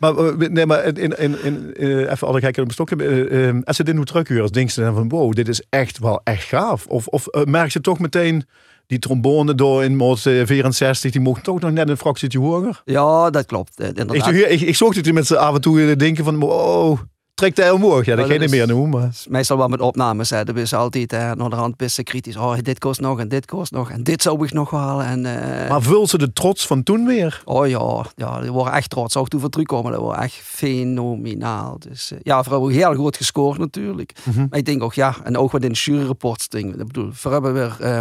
[0.00, 3.28] maar, eh, nee, maar in, in, in, eh, even alle gekken op een stokje.
[3.28, 6.20] eh, als ze dit nu terughuren, denk je dan van wow, dit is echt wel
[6.24, 6.86] echt gaaf.
[6.86, 8.44] Of, of merk je toch meteen
[8.86, 12.82] die trombone door in mod eh, 64, die mocht toch nog net een fractietje hoger.
[12.84, 13.80] Ja, dat klopt.
[13.80, 14.28] Ik, Inderdaad.
[14.28, 16.98] ik, ik, ik het met ze af en toe denken van wow,
[17.34, 18.04] trekt hij omhoog.
[18.04, 19.10] Ja, dat Ja, ga je dat niet meer doen, maar...
[19.28, 20.30] Meestal wel met opnames.
[20.30, 20.44] Hè.
[20.44, 22.36] Dat is altijd eh, naar de hand best kritisch.
[22.36, 23.90] Oh, dit kost nog en dit kost nog.
[23.90, 25.06] En dit zou ik nog halen.
[25.06, 25.26] En,
[25.62, 27.42] eh, Maar vul ze de trots van toen weer?
[27.44, 29.16] Oh ja, ja, die worden echt trots.
[29.16, 31.76] Ook toen we terugkomen, dat wordt echt fenomenaal.
[31.88, 34.12] Dus eh, ja, vooral heel goed gescoord natuurlijk.
[34.24, 34.46] Mhm.
[34.50, 36.72] Maar ik denk ook, ja, en ook wat in de juryreports ding.
[36.80, 37.98] Ik bedoel, voor hebben we weer eh,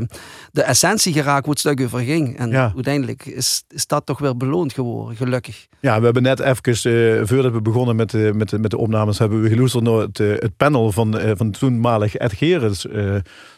[0.51, 2.37] de essentie geraakt hoe het stuk over ging.
[2.37, 2.71] En Ja.
[2.75, 5.67] uiteindelijk is, is dat toch weer beloond geworden, gelukkig.
[5.79, 9.49] Ja, we hebben net even, voordat we begonnen met, met, met de opnames, hebben we
[9.49, 12.87] geluisterd naar het, eh, het panel van, eh, van toenmalig Ed Gerens.
[12.87, 13.15] eh,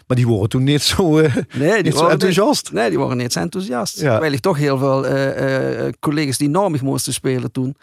[0.07, 1.11] maar die waren toen niet zo,
[1.57, 2.63] Nee, niet zo enthousiast.
[2.71, 3.99] Niet, nee, die waren niet zo enthousiast.
[4.01, 4.11] Ja.
[4.11, 5.01] Terwijl ik toch heel veel
[5.99, 7.75] collega's die namig moesten spelen toen.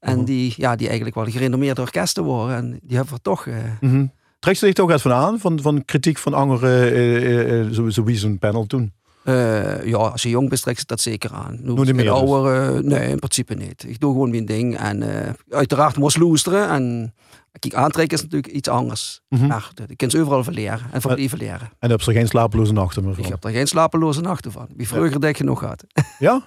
[0.00, 0.24] En Mhm.
[0.24, 2.56] die, ja, die eigenlijk wel gerenommeerde orkesten waren.
[2.56, 3.46] En die hebben we toch...
[3.46, 4.06] eh, Mhm.
[4.38, 8.16] Trekt ze zich toch eens van aan, van, van kritiek van andere, zo, zo wie
[8.16, 8.92] zo'n panel toen?
[9.26, 11.58] Eh, ja, als je jong bent, trekt ze dat zeker aan.
[11.62, 12.12] Nu, niet als je meer dus?
[12.12, 13.84] ouder, eh, nee, in principe niet.
[13.88, 14.76] Ik doe gewoon mijn ding.
[14.78, 16.68] En eh, uiteraard moest loesteren.
[16.68, 17.14] En
[17.58, 19.20] kijk, aantrekken is natuurlijk iets anders.
[19.28, 20.80] Maar de- je kunt ze overal van leren.
[20.92, 21.70] En van blijven leren.
[21.78, 23.32] En heb ze geen slapeloze nachten meer Ik van.
[23.32, 24.66] heb er geen slapeloze nachten van.
[24.76, 25.84] Wie vroeger denk je nog gehad.
[26.18, 26.46] Ja?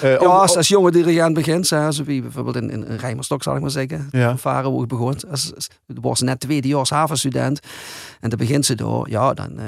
[0.00, 3.42] Eh, Ja, als, als jonge dirigent begint, hè, zo wie bijvoorbeeld in, in, in Rijmerstok,
[3.42, 4.08] zal ik maar zeggen.
[4.10, 4.36] Ja.
[4.36, 5.14] Varen hoe ik begon.
[5.30, 7.60] Als, als, was net tweedejaars havenstudent.
[8.20, 9.58] En dan begint ze door, ja, dan...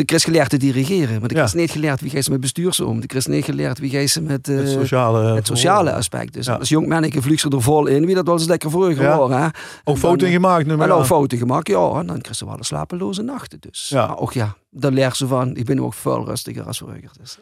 [0.00, 1.40] de Chris geleerd te dirigeren, maar de Ja.
[1.40, 3.00] Chris niet geleerd wie ze met bestuurs om.
[3.00, 6.32] De Chris niet geleerd wie ze met, eh, het sociale, het sociale aspect.
[6.32, 6.54] Dus Ja.
[6.54, 9.16] als jong manneke vliegt ze er vol in, wie dat wel eens lekker vroeger Ja.
[9.16, 9.50] hoor.
[9.84, 10.68] Ook fouten dan- gemaakt.
[10.68, 11.90] En ook fouten gemaakt, ja.
[11.98, 13.58] En dan krijg ze wel een slapeloze nachten.
[13.60, 13.88] Dus.
[13.88, 14.06] Ja.
[14.06, 15.56] Maar ook ja, daar leert ze van.
[15.56, 17.10] Ik ben ook veel rustiger als vroeger.
[17.20, 17.38] Dus.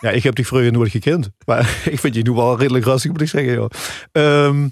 [0.00, 1.30] Ja, ik heb die vroeger nooit gekend.
[1.46, 3.52] Maar ik vind je nu wel redelijk rustig, moet ik zeggen.
[3.52, 3.70] Joh.
[4.12, 4.68] Ehm,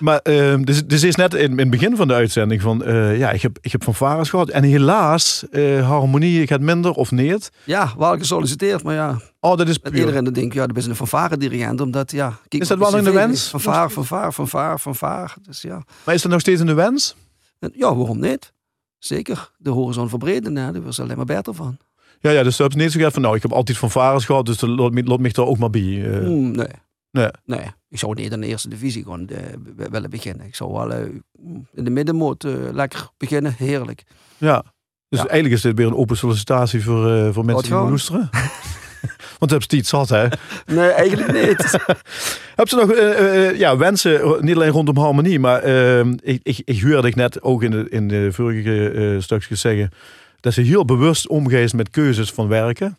[0.00, 2.84] maar ehm, dus, dus is net in, in het begin van de uitzending van...
[2.84, 4.48] eh, ja, ik heb, ik heb fanfares gehad.
[4.48, 7.50] En helaas, eh, harmonie gaat minder of niet.
[7.64, 9.20] Ja, wel gesolliciteerd, maar ja.
[9.40, 9.94] Oh, dat is puur.
[9.94, 11.80] iedereen dan denkt, ja, dat is een fanfare dirigent.
[11.80, 12.38] Omdat, ja...
[12.48, 13.48] kijk Is dat wel in de wens?
[13.48, 15.32] Fanfare, fanfare, fanfare, fanfare.
[15.42, 15.82] Dus ja.
[16.04, 17.16] Maar is dat nog steeds een wens?
[17.58, 18.52] En, ja, waarom niet?
[18.98, 19.50] Zeker.
[19.58, 20.72] De horizon verbreden, hè.
[20.72, 21.78] daar was alleen maar beter van.
[22.20, 23.22] Ja, ja dus dat heb je niet zo gehad van...
[23.22, 26.12] Nou, ik heb altijd fanfares gehad, dus laat me, laat me er ook maar bij.
[26.12, 26.28] eh.
[26.28, 26.66] Mm, nee.
[27.10, 27.28] Nee.
[27.44, 29.36] Nee, ik zou niet in de eerste divisie gewoon eh,
[29.90, 30.46] willen beginnen.
[30.46, 31.04] Ik zou wel eh,
[31.74, 33.54] in de middenmoot eh, lekker beginnen.
[33.58, 34.02] Heerlijk.
[34.38, 34.62] Ja.
[35.08, 35.26] Dus Ja.
[35.26, 37.90] eigenlijk is dit weer een open sollicitatie voor, voor mensen die gewoon.
[37.90, 38.30] loesteren.
[39.38, 40.26] Want heb je iets zat, hè?
[40.66, 41.78] Nee, eigenlijk niet.
[42.56, 47.08] Heb ze nog ja, wensen, niet alleen rondom harmonie, maar eh, ik, ik, ik hoorde
[47.08, 49.90] ik net ook in de, in de vorige stukjes zeggen
[50.40, 52.98] dat ze heel bewust omgeeft met keuzes van werken.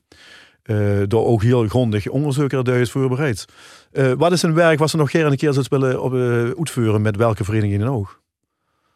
[0.64, 3.46] Eh, door ook heel grondig onderzoek er is voorbereid.
[3.92, 6.20] Eh, wat is een werk wat ze nog gerne een keer zou willen op, eh,
[6.44, 8.22] uitvoeren met welke vereniging dan ook?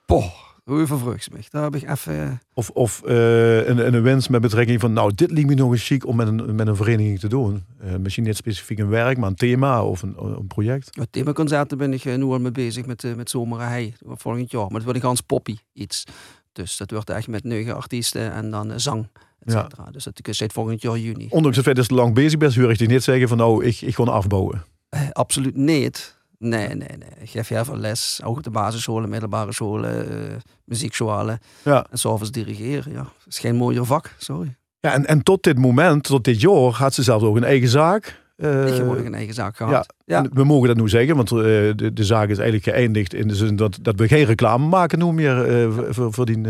[0.06, 0.26] Poh,
[0.64, 1.40] hoe vervrucht me.
[1.50, 2.42] Daar heb ik even...
[2.54, 6.06] Of, of een, een wens met betrekking van, nou, dit liep me nog eens chic
[6.06, 7.64] om met een, met een vereniging te doen.
[8.00, 10.98] Misschien niet specifiek een werk, maar een thema of een, een project.
[10.98, 14.62] Met themaconcerten ben ik nu al mee bezig met, met Zomerij volgend jaar.
[14.62, 16.04] Maar dat wordt een gans poppy iets.
[16.52, 19.08] Dus dat wordt echt met negen artiesten en dan zang,
[19.46, 19.62] et Ja.
[19.62, 19.92] cetera.
[19.92, 21.28] Dus dat is volgend jaar juni.
[21.30, 23.66] Ondanks het feit dat je lang bezig bent, hoor ik je niet zeggen van, nou,
[23.66, 24.64] ik, ik ga afbouwen.
[24.90, 26.18] Eh, absoluut niet.
[26.38, 27.10] Nee, nee, nee.
[27.22, 28.20] Ik geef heel veel les.
[28.24, 31.40] Ook de basisscholen, middelbare scholen, eh muziekscholen.
[31.64, 31.86] Ja.
[31.92, 32.98] En s'avonds dirigeren, ja.
[33.04, 34.56] Dat is geen mooier vak, sorry.
[34.80, 37.68] Ja, en, en tot dit moment, tot dit jaar, had ze zelfs ook een eigen
[37.70, 38.24] zaak.
[38.36, 39.94] Eh, ik heb een eigen zaak gehad.
[40.06, 43.36] ja, We mogen dat nu zeggen, want de, de zaak is eigenlijk geëindigd in de
[43.36, 46.42] zin dat, dat we geen reclame maken nu meer voor, voor die.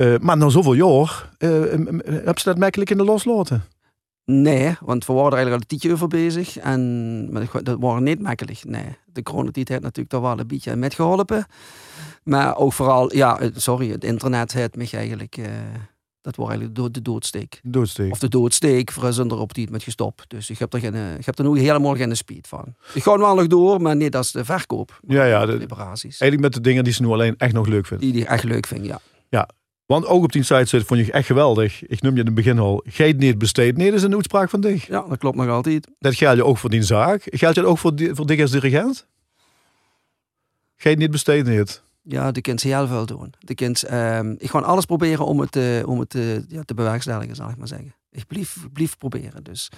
[0.00, 1.50] Eh, maar na zoveel jaar, eh,
[2.24, 3.62] heb ze dat makkelijk in de loslaten?
[4.24, 6.56] Nee, want we waren er eigenlijk al een tijdje over bezig.
[6.58, 8.64] En maar dat- dat was niet makkelijk.
[8.64, 11.46] Nee, de coronatijd heeft natuurlijk daar wel een beetje met geholpen.
[12.22, 15.36] Maar ook vooral, ja, sorry, het internet heeft mij eigenlijk...
[15.36, 15.44] eh,
[16.20, 17.60] dat was eigenlijk de, doodsteek.
[17.62, 18.12] Doodsteek.
[18.12, 20.24] Of de doodsteek, voor zonder op die met gestopt.
[20.30, 22.74] Dus ik heb er, geen, ik heb er nu helemaal geen speed van.
[22.94, 25.00] Ik ga wel nog door, maar niet als de verkoop.
[25.06, 25.66] Ja, ja, de de-.
[26.02, 28.02] Eigenlijk met de dingen die ze nu alleen echt nog leuk vindt.
[28.02, 29.00] Die die echt leuk vind, ja.
[29.90, 31.86] Want ook op die site zit, vond je echt geweldig.
[31.86, 33.76] Ik noem je in het begin al, geit niet besteed.
[33.76, 34.86] Nee, dat is een uitspraak van dich.
[34.86, 35.88] Ja, dat klopt nog altijd.
[35.98, 37.22] Dat geldt je ook voor die zaak.
[37.24, 39.06] Geldt je ook voor, die, voor dich als dirigent?
[40.76, 41.82] Geit niet besteed niet.
[42.02, 43.34] Ja, de kind heel veel doen.
[43.38, 46.74] De kind, ehm, ik ga alles proberen om het, eh, om het eh, ja, te
[46.74, 47.94] bewerkstelligen, zal ik maar zeggen.
[48.10, 49.44] Ik blijf, blijf proberen.
[49.44, 49.68] Dus.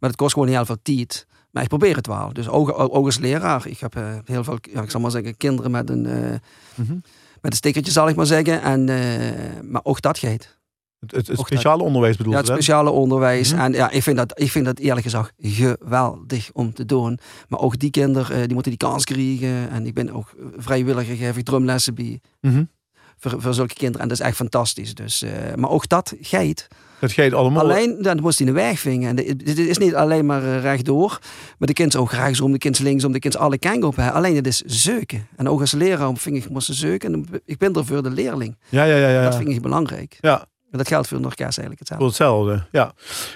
[0.00, 1.26] Maar het kost gewoon heel veel tijd.
[1.50, 2.32] Maar ik probeer het wel.
[2.32, 3.66] Dus ook, als leraar.
[3.66, 6.40] Ik heb eh, heel veel, ja, ik zal maar zeggen, kinderen met een,
[6.74, 6.96] Mhm.
[7.40, 8.62] Met een stickertje, zal ik maar zeggen.
[8.62, 10.56] En, eh, maar ook dat gaat.
[11.00, 12.44] Het, het, het speciale onderwijs bedoel Ja, je?
[12.44, 12.62] het hè?
[12.62, 13.52] speciale onderwijs.
[13.52, 13.60] Mhm.
[13.60, 17.18] En ja, ik vind, dat, ik vind dat eerlijk gezegd geweldig om te doen.
[17.48, 19.70] Maar ook die kinderen, eh, die moeten die kans krijgen.
[19.70, 22.20] En ik ben ook vrijwilliger, geef ik drumlessen bij.
[22.40, 22.64] Mhm.
[23.18, 24.02] Voor, voor zulke kinderen.
[24.02, 24.94] En dat is echt fantastisch.
[24.94, 26.68] Dus, eh, maar ook dat geit.
[26.98, 27.62] Het gaat allemaal.
[27.62, 29.08] Alleen, dan moest hij een weg vinden.
[29.08, 31.18] En dit is niet alleen maar eh, rechtdoor.
[31.58, 33.96] Maar de kind ook rechtsom, de kind linksom, de kind alle kanten op.
[33.96, 34.10] hè.
[34.12, 35.26] Alleen het is zeuken.
[35.36, 37.12] En ook als leraar vind ik moest zeuken.
[37.12, 38.56] En ik ben er voor de leerling.
[38.68, 39.08] Ja, ja, ja.
[39.08, 39.22] ja.
[39.22, 40.16] Dat vind ik belangrijk.
[40.20, 42.04] Ja, En dat geldt voor Norkaas eigenlijk hetzelfde.
[42.04, 42.06] voor
[42.52, 42.66] hetzelfde.
[42.78, 42.92] Ja.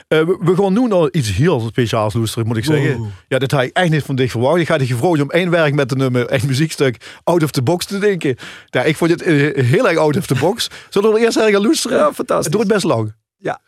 [0.09, 2.97] Eh, we, we gaan nu nog iets heel speciaals loesteren, moet ik zeggen.
[2.97, 3.07] Wow.
[3.29, 4.61] Ja, dat had ik echt niet van dicht verwacht.
[4.61, 7.63] Ik had je gevraagd om één werk met een nummer, echt muziekstuk, out of the
[7.63, 8.37] box te denken.
[8.67, 10.71] Ja, ik vond het eh, heel erg out of the box.
[10.91, 11.99] Zullen we er eerst erg gaan loesteren?
[11.99, 12.47] Ja, fantastisch.
[12.53, 13.15] Het doet best lang.
[13.43, 13.59] Ja.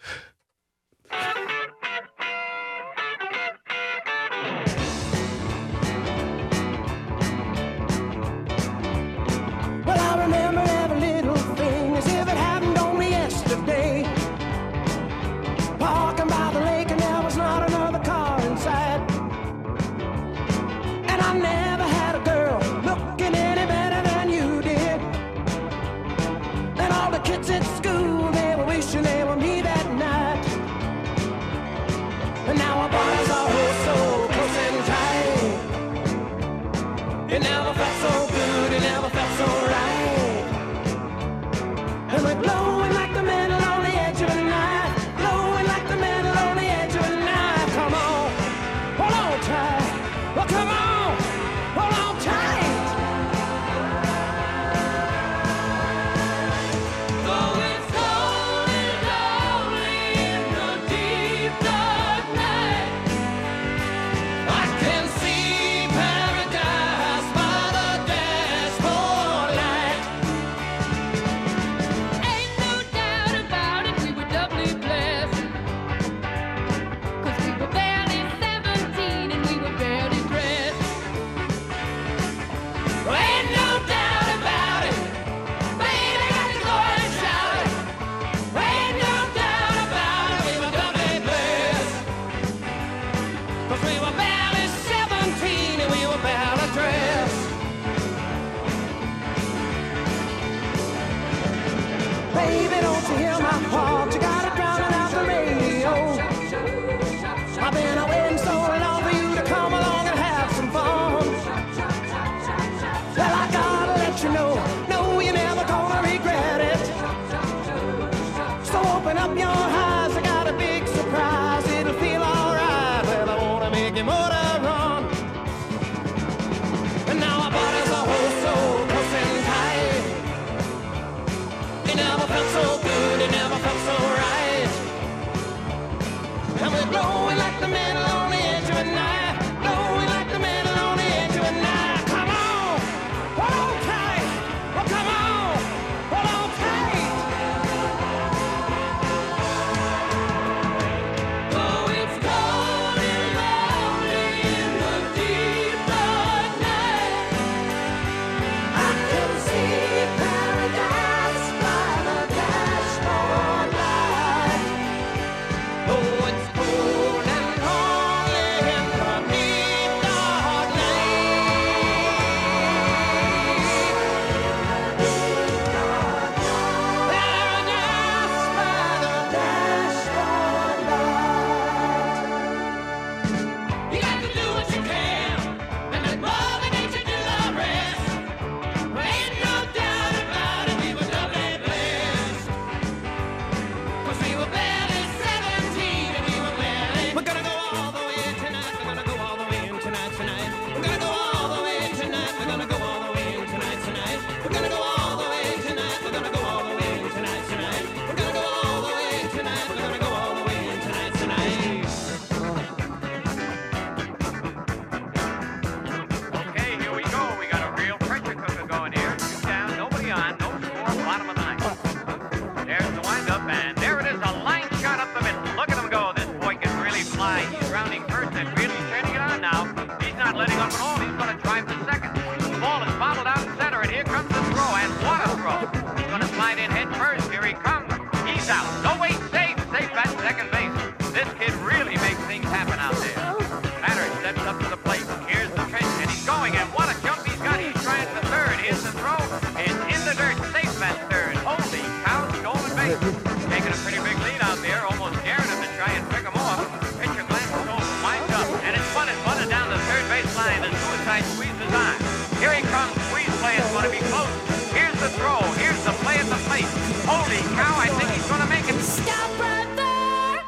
[261.23, 262.93] Here he comes.
[263.07, 264.29] Squeeze play is going to be close.
[264.73, 265.39] Here's the throw.
[265.63, 266.67] Here's the play at the plate.
[267.07, 267.79] Holy cow!
[267.79, 268.75] I think he's going to make it.
[268.83, 270.43] Stop right there.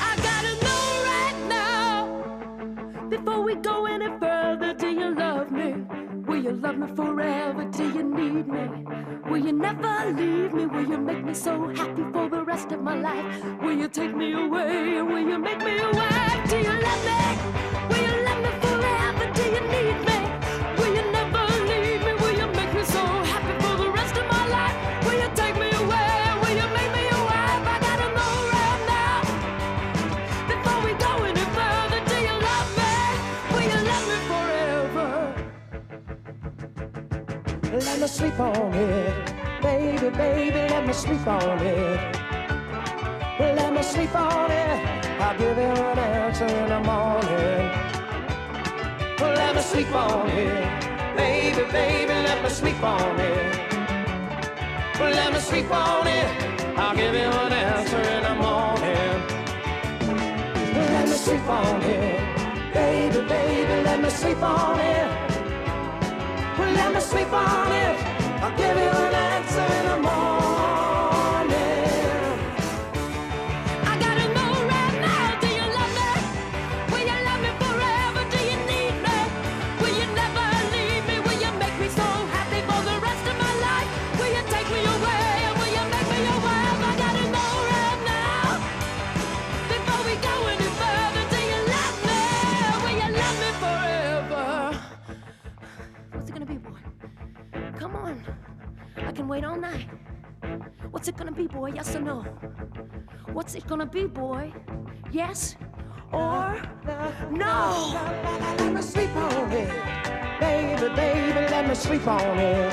[0.00, 3.08] I gotta know right now.
[3.08, 5.74] Before we go any further, do you love me?
[6.26, 7.64] Will you love me forever?
[7.66, 8.84] Do you need me?
[9.30, 10.66] Will you never leave me?
[10.66, 13.44] Will you make me so happy for the rest of my life?
[13.62, 15.00] Will you take me away?
[15.02, 16.50] Will you make me your wife?
[16.50, 17.20] Do you love me?
[17.88, 18.39] Will you love me
[38.00, 39.34] me sleep on it.
[39.60, 42.16] Baby, baby, let me sleep on it.
[43.38, 45.20] Let me sleep on it.
[45.20, 47.70] I'll give you an answer in the morning.
[49.20, 51.16] Let me sleep on it.
[51.16, 53.68] Baby, baby, let me sleep on it.
[54.98, 56.78] Let me sleep on it.
[56.78, 59.16] I'll give you an answer in the morning.
[60.74, 62.72] Let me sleep on it.
[62.72, 65.29] Baby, baby, let me sleep on it.
[66.90, 67.96] Well, let me sleep on it.
[68.42, 70.39] I'll give you an answer in the morning.
[99.20, 99.86] Can wait all night.
[100.92, 101.72] What's it gonna be, boy?
[101.74, 102.22] Yes or no?
[103.34, 104.50] What's it gonna be, boy?
[105.12, 105.56] Yes
[106.10, 106.62] or
[107.30, 108.00] no?
[108.58, 109.68] Let me sleep on it.
[110.40, 112.72] Baby, baby, let me sleep on it.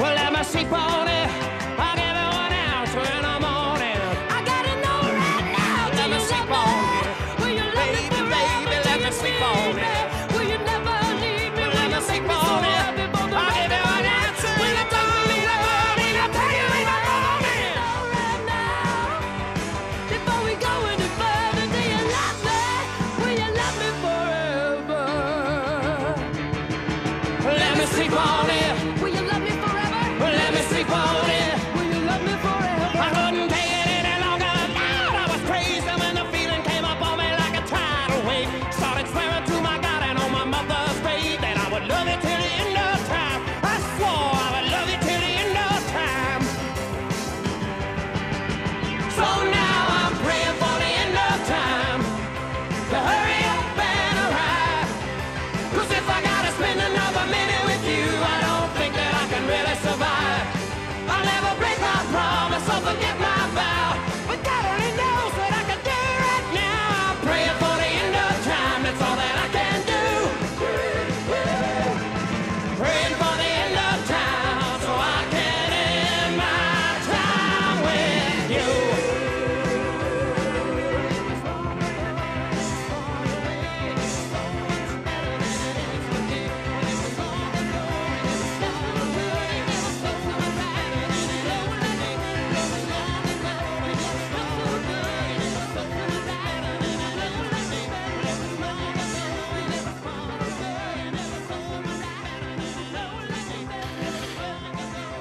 [0.00, 1.53] Well, let me sleep on it.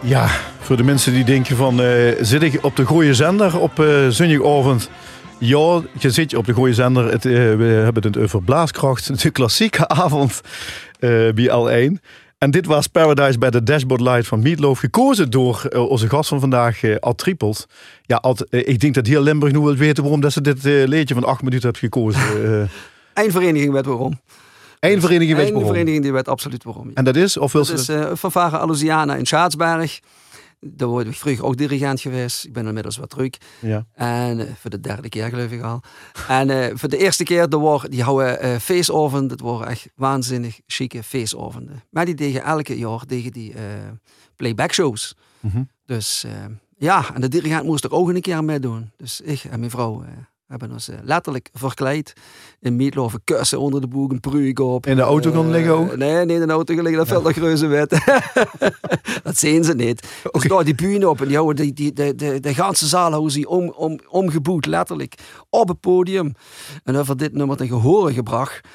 [0.06, 0.28] Ja,
[0.60, 4.08] voor de mensen die denken van, eh, zit ik op de goede zender op eh
[4.08, 4.90] zondagavond?
[5.38, 7.12] Ja, je zit op de goede zender.
[7.12, 10.42] Het, eh, we hebben het over Blaaskracht, de klassieke avond
[11.00, 12.02] bij L1.
[12.38, 16.40] En dit was Paradise bij de Dashboard Light van Meatloaf, gekozen door onze gast van
[16.40, 17.34] vandaag, Ad.
[18.06, 21.14] Ja, Ad, ik denk dat heel Limburg nu wil weten waarom dat ze dit leedje
[21.14, 22.22] van acht minuten hebt gekozen.
[22.62, 22.70] Eh
[23.24, 24.20] Eén vereniging werd waarom.
[24.92, 25.72] Eén vereniging weet Eén waarom.
[25.72, 26.92] vereniging die werd absoluut waarom.
[26.94, 27.38] En dat is?
[27.38, 30.00] Of wil Dat ze is eh Fanfare Alousiana in Schaatsberg.
[30.60, 32.46] Daar word ik vroeger ook dirigent geweest.
[32.46, 33.30] Ik ben inmiddels wat terug.
[33.60, 33.86] ja.
[33.94, 35.82] En eh, voor de derde keer geloof ik al.
[36.28, 39.28] En eh, voor de eerste keer, de war, die houden eh feestoven.
[39.28, 41.84] Dat waren echt waanzinnig chique feestoven.
[41.90, 43.62] Maar die deden elke jaar tegen die eh,
[44.36, 45.16] playback shows.
[45.40, 45.64] Mhm.
[45.86, 46.32] Dus eh,
[46.78, 48.92] ja, en de dirigent moest er ook een keer mee doen.
[48.98, 50.10] Dus ik en mijn vrouw eh,
[50.60, 52.14] hebben ons eh, letterlijk verkleed.
[52.60, 54.86] In meatloaf, een kussen onder de boek, een pruik op.
[54.86, 55.96] In de auto gaan Eh, liggen ook?
[55.98, 57.90] Nee, niet in de auto gaan liggen, dat valt nog reuze wet.
[59.24, 60.08] dat zien ze niet.
[60.32, 63.12] Dus daar die bühne op en die houden die, die, de, de, de ganse zaal
[63.12, 65.16] houden ze om, om, omgeboet, letterlijk,
[65.50, 66.34] op het podium.
[66.84, 68.68] En over dit nummer ten gehore gebracht.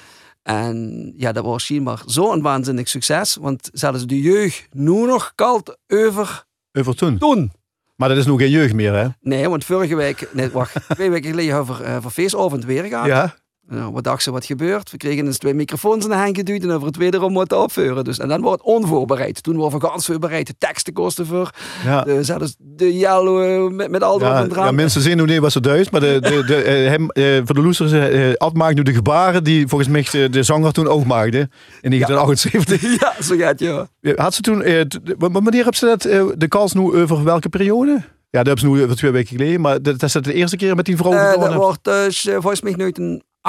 [0.42, 5.76] En ja, dat was schijnbaar zo'n waanzinnig succes, want zelfs de jeugd nu nog kalt
[5.88, 7.18] over Over toen.
[7.18, 7.52] toen.
[7.98, 9.06] Maar dat is nog geen jeugd meer, hè?
[9.20, 13.06] Nee, want vorige week, nee, wacht, twee weken geleden over, uh, voor feestavond weer gaan.
[13.06, 13.34] Ja.
[13.70, 14.90] Nou, wat dacht ze wat gebeurt?
[14.90, 18.04] We kregen eens twee microfoons in de hand geduwd en over het wederom moeten opvuren.
[18.04, 19.42] Dus, en dan wordt het onvoorbereid.
[19.42, 20.46] Toen waren we ganz voorbereid.
[20.46, 21.50] De teksten kosten voor.
[21.84, 22.02] Ja.
[22.02, 25.90] De, zelfs de yellow met, met al Ja, ja, mensen zien niet wat ze duist,
[25.90, 28.92] maar de, de, de, eh, hem, eh, voor de loesters eh Ad maakt nu de
[28.92, 31.48] gebaren die volgens mij de, de zanger toen ook maakte
[31.80, 32.82] in 1978.
[33.00, 33.86] Ja, zo gaat je.
[34.00, 34.84] Ja, Had ze toen, eh,
[35.18, 38.02] wanneer hebben ze dat, eh, de kans nu over welke periode?
[38.30, 40.56] Ja, dat hebben ze nu over twee weken geleden, maar dat, dat is de eerste
[40.56, 42.72] keer met die vrouw Eh, gedaan dat wordt dus eh, volgens mij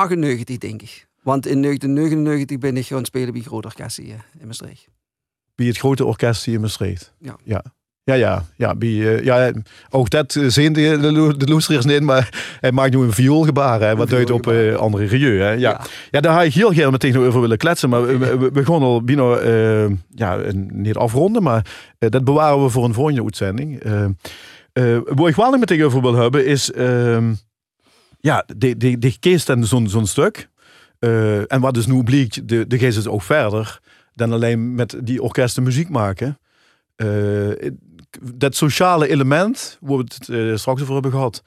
[0.07, 1.07] 1998, denk ik.
[1.23, 4.87] Want in 1999 ben ik gaan spelen bij Groot Orkest hier in Maastricht.
[5.55, 7.13] Bij het grote orkest hier in Maastricht.
[7.19, 7.35] Ja.
[7.43, 7.63] Ja.
[8.03, 9.51] Ja, ja, ja, bij, eh, ja,
[9.89, 13.81] ook dat eh, zien de, de, de loesters niet, maar hij maakt nu een vioolgebaar,
[13.81, 15.07] hè, wat duidt op eh, andere.
[15.07, 15.15] Hè.
[15.15, 15.51] Ja.
[15.51, 15.81] Ja.
[16.11, 16.19] Ja.
[16.19, 19.89] daar had ik heel graag meteen over willen kletsen, maar we, begonnen al bijna, eh,
[20.09, 21.65] ja, niet afronden, maar
[21.97, 23.79] eh, dat bewaren we voor een volgende uitzending.
[23.79, 24.05] Eh
[24.73, 27.33] eh, waar ik wel nog meteen over wil hebben is, ehm,
[28.19, 30.49] ja, die, die, die kiest en zo'n stuk.
[30.99, 33.79] Eh, en wat dus nu blijkt, de, de geest is ook verder
[34.13, 36.39] dan alleen met die orkesten muziek maken.
[36.95, 37.71] Eh,
[38.33, 41.43] dat sociale element, waar we het eh, straks over hebben gehad,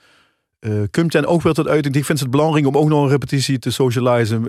[0.59, 1.95] eh komt dan ook weer tot uiting.
[1.95, 4.43] Ik vind het belangrijk om ook nog een repetitie te socializen.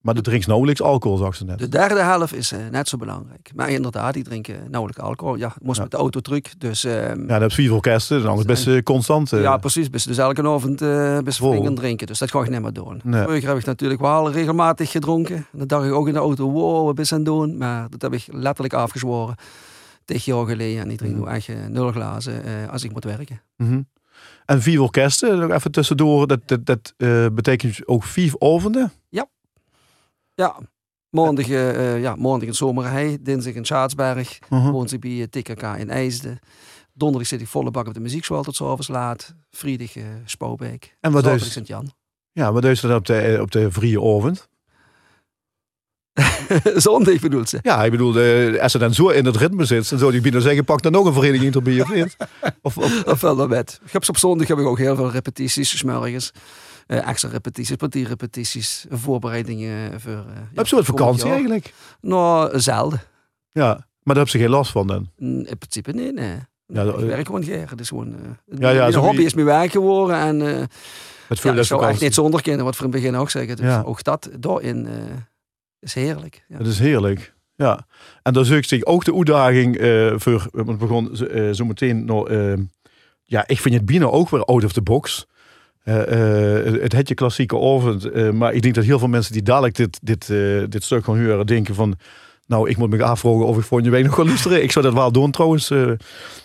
[0.00, 1.58] Eh, maar er drinkt nauwelijks alcohol, zag ze net.
[1.58, 3.50] De derde helft is eh, net zo belangrijk.
[3.54, 5.36] Maar inderdaad, die drinken nauwelijks alcohol.
[5.36, 5.82] Ja, ik moest Ja.
[5.82, 6.40] met de auto terug.
[6.58, 9.32] Dus ehm, Ja, dat heb vier orkesten, dan is best eh, constant.
[9.32, 9.40] eh.
[9.42, 9.90] Ja, precies.
[9.90, 12.06] Dus, dus elke avond eh best flink aan drinken.
[12.06, 13.00] Dus dat ga ik niet meer doen.
[13.04, 13.22] Nee.
[13.22, 15.36] Vroeger heb ik natuurlijk wel regelmatig gedronken.
[15.36, 17.56] En dan dacht ik ook in de auto, wow, wat ben je aan het doen?
[17.58, 19.34] Maar dat heb ik letterlijk afgezworen.
[20.04, 20.82] Tegen jaar geleden.
[20.82, 23.40] En ik drink nu echt eh, nul glazen eh, als ik moet werken.
[23.56, 23.80] Mhm.
[24.46, 28.92] En vier orkesten, nog even tussendoor, dat, dat, dat eh, betekent ook vier avonden.
[29.08, 29.26] Ja,
[31.10, 34.70] maandag, eh, eh, ja, maandag in Zomerhei, dinsdag in Schaatsberg, Mhm.
[34.70, 36.38] woensdag bij eh, TKK in IJsden.
[36.92, 39.34] Donderdag zit ik volle bak op de muziekschool tot s'avonds laat.
[39.50, 40.96] Vrijdag uh, Spouwbeek.
[41.00, 41.92] En wat is, Sint-Jan.
[42.32, 44.48] ja, wat is dan op de, eh, op de vrije avond?
[46.84, 47.58] Zondag bedoelt ze.
[47.62, 50.20] Ja, ik bedoel, eh, als ze dan zo in het ritme zit, dan zou die
[50.20, 52.16] bijna zeggen, pak dan nog een vereniging erbij of niet?
[52.62, 53.80] Of, of, valt wel met.
[53.84, 56.32] Ik heb op zondag heb ik ook heel veel repetities, smurrigens.
[56.34, 56.40] Eh,
[56.98, 60.12] extra repetities, kwartierrepetities, voorbereidingen voor...
[60.12, 61.32] eh, ja, heb je wat vakantie jaar.
[61.32, 61.72] eigenlijk?
[62.00, 63.00] Nou, zelden.
[63.52, 63.72] Ja,
[64.02, 65.10] maar daar heb ze geen last van dan.
[65.16, 66.34] Mm, In principe nee, nee.
[66.66, 67.42] Ja, ik dat- werk gewoon.
[67.44, 68.14] Het is gewoon...
[68.14, 70.40] eh Ja, ja, mijn hobby is mijn werk geworden en...
[70.42, 70.62] eh,
[71.28, 73.56] Het ja, ik zou echt niet zonder kinderen, wat voor het begin ook zeggen.
[73.56, 73.82] Dus Ja.
[73.86, 74.92] ook dat daarin eh,
[75.80, 76.44] is heerlijk.
[76.48, 76.58] Ja.
[76.58, 77.34] Dat is heerlijk.
[77.54, 77.86] Ja.
[78.22, 82.04] En daar zoekt zich ook de uitdaging eh, voor, want we begon zo, eh, meteen
[82.04, 82.52] nog, eh,
[83.24, 85.26] ja, ik vind het bijna ook weer out of the box.
[85.84, 89.42] Eh, eh, het hetje klassieke avond, eh, maar ik denk dat heel veel mensen die
[89.42, 90.26] dadelijk dit, dit,
[90.70, 91.96] dit stuk gaan horen, denken van,
[92.46, 94.62] nou, ik moet me afvragen of ik volgende week nog ga luisteren.
[94.62, 95.72] Ik zou dat wel doen trouwens.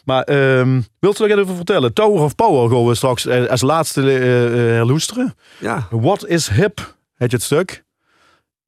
[0.05, 1.93] maar ehm wilt u nog even vertellen?
[1.93, 5.35] Tower of Power gaan we straks als laatste herluisteren.
[5.59, 5.87] ja.
[5.89, 6.95] What is hip?
[7.17, 7.83] Je het stuk?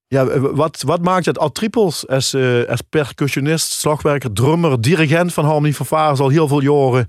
[0.07, 2.35] Ja, wat, wat maakt het Ad Tripels als,
[2.67, 7.05] als percussionist, slagwerker, drummer, dirigent van Harmony Fanfare al heel veel jaren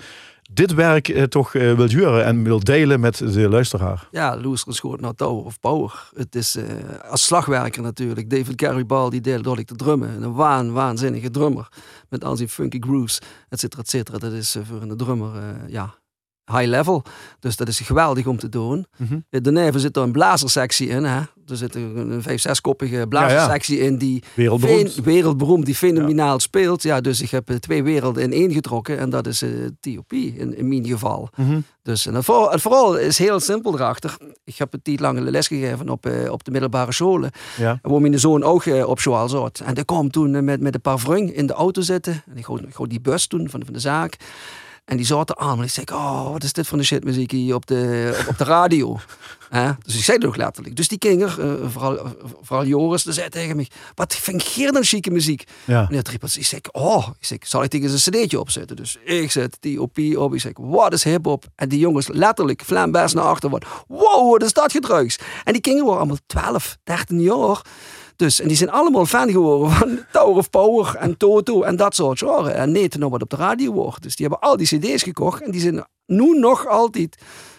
[0.51, 4.09] dit werk eh, toch eh, wil juren en wil delen met de luisteraar?
[4.11, 6.11] Ja, Loester schoot naar Tower of Power.
[6.15, 6.65] Het is eh,
[7.11, 8.31] als slagwerker natuurlijk.
[8.31, 10.23] David Garibaldi die deed door te drummen.
[10.23, 11.69] Een waan, waanzinnige drummer.
[12.09, 14.19] Met al zijn funky grooves, et cetera, et cetera.
[14.19, 15.95] Dat is eh, voor een drummer, eh, ja,
[16.49, 17.03] high level.
[17.41, 18.87] Dus dat is geweldig om te doen.
[18.97, 19.19] Mhm.
[19.31, 21.05] Eh, Daarna zit er een blazersectie in.
[21.05, 21.21] Hè?
[21.47, 25.67] Er zit een, vijf, zeskoppige blazersectie in die Wereldberoemd.
[25.67, 26.83] Die fenomenaal speelt.
[26.83, 28.99] Ja, dus ik heb eh, twee werelden in één getrokken.
[28.99, 31.29] En dat is eh TOP in, in mijn geval.
[31.37, 31.61] Mhm.
[31.83, 34.17] Dus en het vooral, het vooral is heel simpel erachter.
[34.45, 37.31] Ik heb een tijd lang les gegeven op, eh, op de middelbare scholen.
[37.57, 37.79] Ja.
[37.83, 39.63] Waar mijn zoon ook op school zat.
[39.65, 42.13] En die kwam toen met, met een paar vrienden in de auto zitten.
[42.13, 44.17] En ik ik ging die bus toen van, van de zaak.
[44.89, 45.59] En die zaten aan.
[45.59, 48.39] En ik zei, oh, wat is dit voor een shitmuziek hier op de, op, op
[48.39, 48.99] de radio?
[49.83, 50.77] Dus ik zei het ook letterlijk.
[50.77, 51.99] Dus die kinger, eh, vooral,
[52.43, 55.45] vooral Joris, die zei tegen me, wat vind je dan chique muziek?
[55.65, 55.83] Ja.
[55.83, 58.77] Meneer Trippels, ik zeg, oh, ik zeg, zal ik tegen zijn cd'tje opzetten?
[58.77, 60.35] Dus ik zet die op op.
[60.35, 61.45] Ik zeg, wat is hip-hop?
[61.55, 63.51] En die jongens letterlijk flambest naar achter.
[63.51, 65.19] Wat, wow, wat is dat gedrugs?
[65.45, 67.63] En die kinderen waren allemaal 12, 13 jaar.
[68.19, 71.95] Dus, en die zijn allemaal fan geworden van Tower of Power en Toto en dat
[71.95, 72.51] soort genre.
[72.51, 74.03] En nee, nog wat op de radio wordt.
[74.03, 77.17] Dus die hebben al die cd's gekocht en die zijn nu nog altijd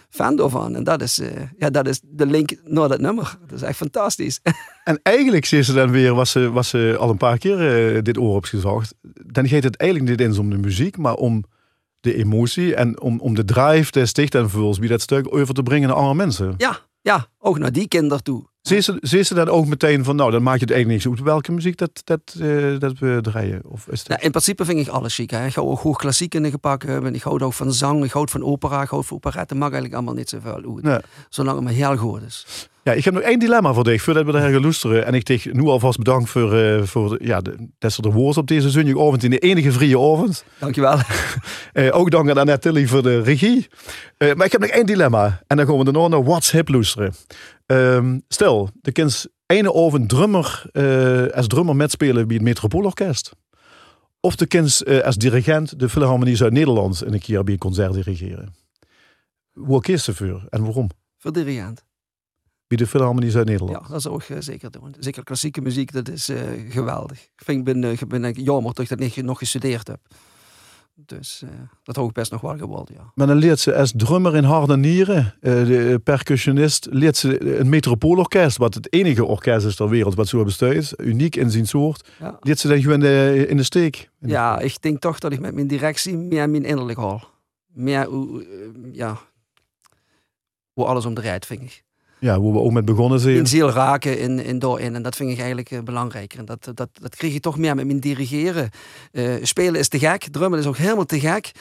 [0.09, 0.75] fan daarvan.
[0.75, 3.37] En dat is, eh, ja, dat is de link naar dat nummer.
[3.47, 4.39] Dat is echt fantastisch.
[4.83, 8.01] En eigenlijk, zei ze dan weer, was ze, was ze al een paar keer eh,
[8.03, 8.93] dit oor opgezocht.
[9.25, 11.43] Dan gaat het eigenlijk niet eens om de muziek, maar om
[11.99, 15.53] de emotie en om, om de drive des dicht en vervolgens wie dat stuk over
[15.53, 16.53] te brengen naar andere mensen.
[16.57, 18.47] ja, ja, ook naar die kinderen toe.
[18.77, 21.77] Ze, ze dan ook meteen van, nou, dan maakt het eigenlijk niet zo welke muziek
[21.77, 23.61] dat, dat, eh, dat we draaien?
[23.65, 24.21] Of is dat...
[24.21, 25.29] In principe vind ik alles chic.
[25.29, 25.45] Hè.
[25.45, 27.15] Ik ga ook hoog klassiek in de gepakt hebben.
[27.15, 29.55] Ik hou ook van zang, ik hou van opera, ik hou van operette.
[29.55, 31.05] Mag eigenlijk allemaal niet zoveel uit.
[31.29, 32.69] Zolang het maar heel goed is.
[32.83, 35.05] Ja, ik heb nog één dilemma voor dich, voordat we daar gaan luisteren.
[35.05, 38.11] En ik zeg nu alvast bedankt voor, eh, voor de, ja, de, dat ze de
[38.11, 40.43] woord op deze zondagavond in de enige vrije avond.
[40.59, 40.97] Dankjewel.
[41.73, 43.67] Eh, ook dank aan Annette Tilly voor de regie.
[44.17, 45.41] Eh, maar ik heb nog één dilemma.
[45.47, 47.13] En dan gaan we daarna naar What's Hip luisteren.
[47.69, 53.31] Ehm, stel, de kind ene over drummer, eh, als drummer metspelen bij het Metropoolorkest.
[54.19, 57.93] Of de kind eh, als dirigent de Philharmonie Zuid-Nederland in een keer bij een concert
[57.93, 58.53] dirigeren.
[59.51, 60.89] Hoe kies je voor en waarom?
[61.17, 61.83] Voor dirigent.
[62.67, 63.77] Bij de Philharmonie Zuid-Nederland.
[63.81, 64.95] Ja, dat zou ik eh, zeker doen.
[64.99, 66.31] Zeker klassieke muziek, dat is
[66.69, 67.23] geweldig.
[67.23, 69.99] Ik vind, ben, ben eh, jammer dat ik dat niet nog gestudeerd heb.
[71.05, 71.49] Dus eh,
[71.83, 73.11] dat had ik best nog wel geworden, ja.
[73.15, 77.69] Maar dan leert ze als drummer in harde nieren, eh, de percussionist, leert ze een
[77.69, 82.09] metropoolorkest, wat het enige orkest is ter wereld wat zo bestaat, uniek in zijn soort,
[82.19, 82.37] Ja.
[82.41, 84.09] leert ze dan gewoon in de, in de steek.
[84.17, 87.29] De- Ja, ik denk toch dat ik met mijn directie meer mijn innerlijk haal.
[87.67, 88.47] Meer hoe, eh,
[88.91, 89.17] ja,
[90.73, 91.83] hoe alles om draait, vind ik.
[92.19, 93.35] Ja, hoe we ook met begonnen zijn.
[93.35, 94.95] In ziel raken in, in daarin.
[94.95, 96.39] En dat vind ik eigenlijk eh, belangrijker.
[96.39, 98.69] En dat, dat, dat kreeg je toch meer met mijn dirigeren.
[99.11, 101.51] Eh, spelen is te gek, drummen is ook helemaal te gek.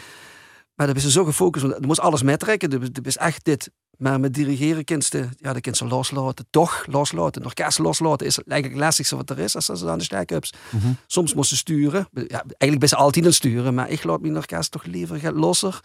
[0.74, 2.70] Maar dan ben je zo gefocust, want je moet alles metrekken.
[2.70, 3.70] Dat is echt dit.
[3.96, 6.46] Maar met dirigeren kind je, ja, de kind ze loslaten.
[6.50, 7.40] Toch loslaten.
[7.40, 10.52] Een orkest loslaten is eigenlijk het lastigste wat er is als ze aan de stijkups.
[10.70, 10.92] Mhm.
[11.06, 12.08] Soms moest ze sturen.
[12.12, 13.74] Ja, eigenlijk ben ze altijd aan het sturen.
[13.74, 15.80] Maar ik laat mijn orkest toch liever losser.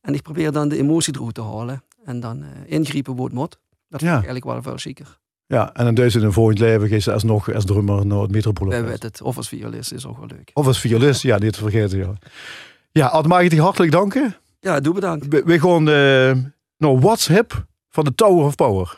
[0.00, 1.82] En ik probeer dan de emotie eruit te halen.
[2.04, 3.58] En dan eh, ingrijpen waar het moet.
[3.92, 4.18] Dat vind Ja.
[4.18, 5.18] ik eigenlijk wel veel zieker.
[5.46, 8.26] Ja, en dan duizend in een volgend leven geeft ze alsnog als drummer naar het
[8.26, 8.84] Wij metropoolorkest.
[8.88, 9.22] weten het.
[9.22, 10.50] Of als violist is ook wel leuk.
[10.54, 11.98] Of als violist, ja, niet te vergeten.
[11.98, 12.12] Ja,
[12.92, 14.36] ja Ad, mag ik je hartelijk danken.
[14.60, 15.26] Ja, doe bedankt.
[15.28, 18.96] We, we gaan eh naar What's Hip van de Tower of Power.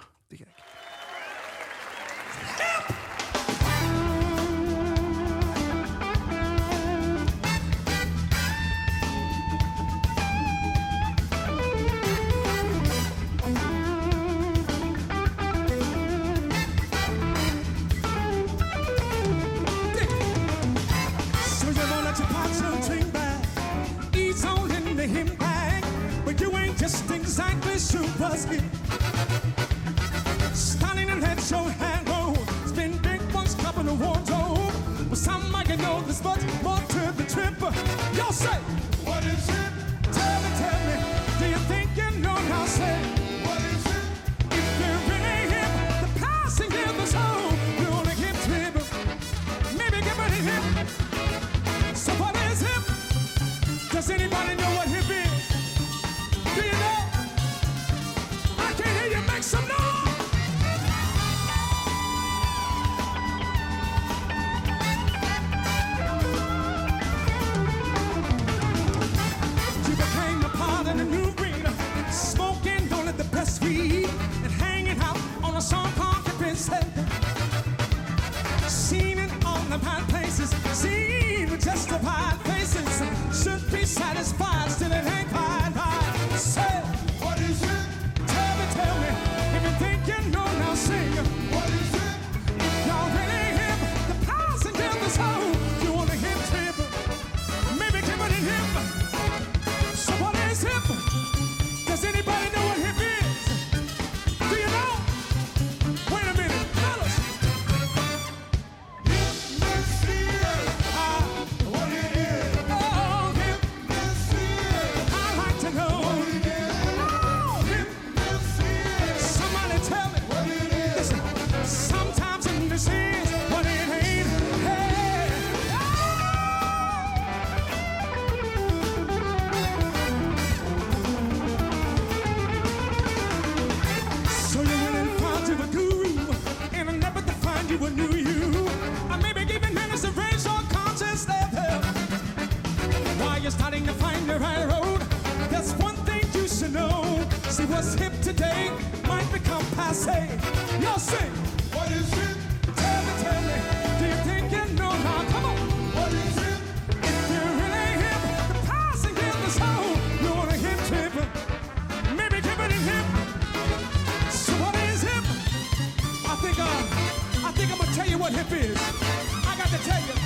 [169.94, 170.23] Hey,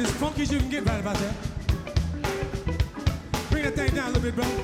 [0.00, 1.34] as funky as you can get right about that.
[3.50, 4.55] Bring that thing down a little bit, bro.